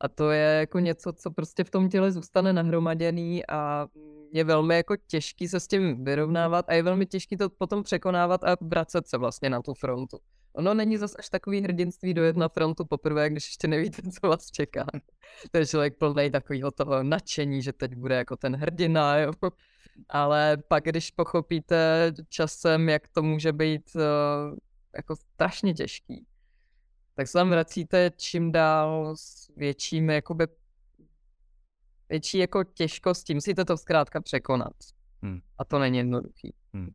A 0.00 0.08
to 0.08 0.30
je 0.30 0.58
jako 0.60 0.78
něco, 0.78 1.12
co 1.12 1.30
prostě 1.30 1.64
v 1.64 1.70
tom 1.70 1.88
těle 1.88 2.12
zůstane 2.12 2.52
nahromaděný 2.52 3.46
a 3.46 3.86
je 4.32 4.44
velmi 4.44 4.76
jako 4.76 4.96
těžký 5.06 5.48
se 5.48 5.60
s 5.60 5.66
tím 5.66 6.04
vyrovnávat 6.04 6.64
a 6.68 6.74
je 6.74 6.82
velmi 6.82 7.06
těžký 7.06 7.36
to 7.36 7.50
potom 7.50 7.82
překonávat 7.82 8.44
a 8.44 8.56
vracet 8.60 9.08
se 9.08 9.18
vlastně 9.18 9.50
na 9.50 9.62
tu 9.62 9.74
frontu. 9.74 10.18
Ono 10.52 10.74
není 10.74 10.96
zas 10.96 11.14
až 11.18 11.28
takový 11.28 11.60
hrdinství 11.60 12.14
dojet 12.14 12.36
na 12.36 12.48
frontu 12.48 12.84
poprvé, 12.84 13.30
když 13.30 13.48
ještě 13.48 13.68
nevíte, 13.68 14.02
co 14.02 14.28
vás 14.28 14.50
čeká. 14.50 14.86
To 15.50 15.58
je 15.58 15.66
člověk 15.66 15.98
plný 15.98 16.30
takového 16.30 16.70
toho 16.70 17.02
nadšení, 17.02 17.62
že 17.62 17.72
teď 17.72 17.94
bude 17.94 18.14
jako 18.14 18.36
ten 18.36 18.56
hrdina, 18.56 19.18
jo. 19.18 19.32
Ale 20.08 20.56
pak, 20.68 20.84
když 20.84 21.10
pochopíte 21.10 22.12
časem, 22.28 22.88
jak 22.88 23.08
to 23.08 23.22
může 23.22 23.52
být 23.52 23.82
uh, 23.94 24.02
jako 24.96 25.16
strašně 25.16 25.74
těžký, 25.74 26.26
tak 27.14 27.26
se 27.28 27.32
tam 27.32 27.50
vracíte 27.50 28.10
čím 28.16 28.52
dál 28.52 29.16
s 29.16 29.50
větším, 29.56 30.10
jakoby, 30.10 30.46
větší 32.08 32.38
jako 32.38 32.64
těžkostí. 32.64 33.34
Musíte 33.34 33.64
to 33.64 33.76
zkrátka 33.76 34.20
překonat. 34.20 34.72
Hmm. 35.22 35.40
A 35.58 35.64
to 35.64 35.78
není 35.78 35.98
jednoduchý. 35.98 36.54
Hmm. 36.74 36.90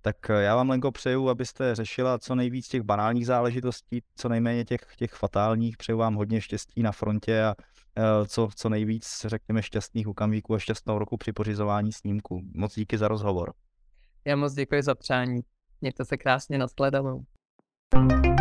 Tak 0.00 0.30
eh, 0.30 0.42
já 0.42 0.56
vám, 0.56 0.70
Lenko, 0.70 0.92
přeju, 0.92 1.28
abyste 1.28 1.74
řešila 1.74 2.18
co 2.18 2.34
nejvíc 2.34 2.68
těch 2.68 2.82
banálních 2.82 3.26
záležitostí, 3.26 4.02
co 4.16 4.28
nejméně 4.28 4.64
těch, 4.64 4.80
těch 4.96 5.12
fatálních. 5.12 5.76
Přeju 5.76 5.98
vám 5.98 6.14
hodně 6.14 6.40
štěstí 6.40 6.82
na 6.82 6.92
frontě 6.92 7.42
a 7.42 7.54
uh, 7.98 8.26
co, 8.26 8.48
co 8.56 8.68
nejvíc, 8.68 9.26
řekněme, 9.26 9.62
šťastných 9.62 10.08
okamžiků 10.08 10.54
a 10.54 10.58
šťastnou 10.58 10.98
roku 10.98 11.16
při 11.16 11.32
pořizování 11.32 11.92
snímku. 11.92 12.42
Moc 12.54 12.74
díky 12.74 12.98
za 12.98 13.08
rozhovor. 13.08 13.52
Já 14.24 14.36
moc 14.36 14.54
děkuji 14.54 14.82
za 14.82 14.94
přání. 14.94 15.40
Mějte 15.80 16.04
se 16.04 16.16
krásně, 16.16 16.58
nashledanou. 16.58 17.24
thank 17.90 18.26
you 18.26 18.37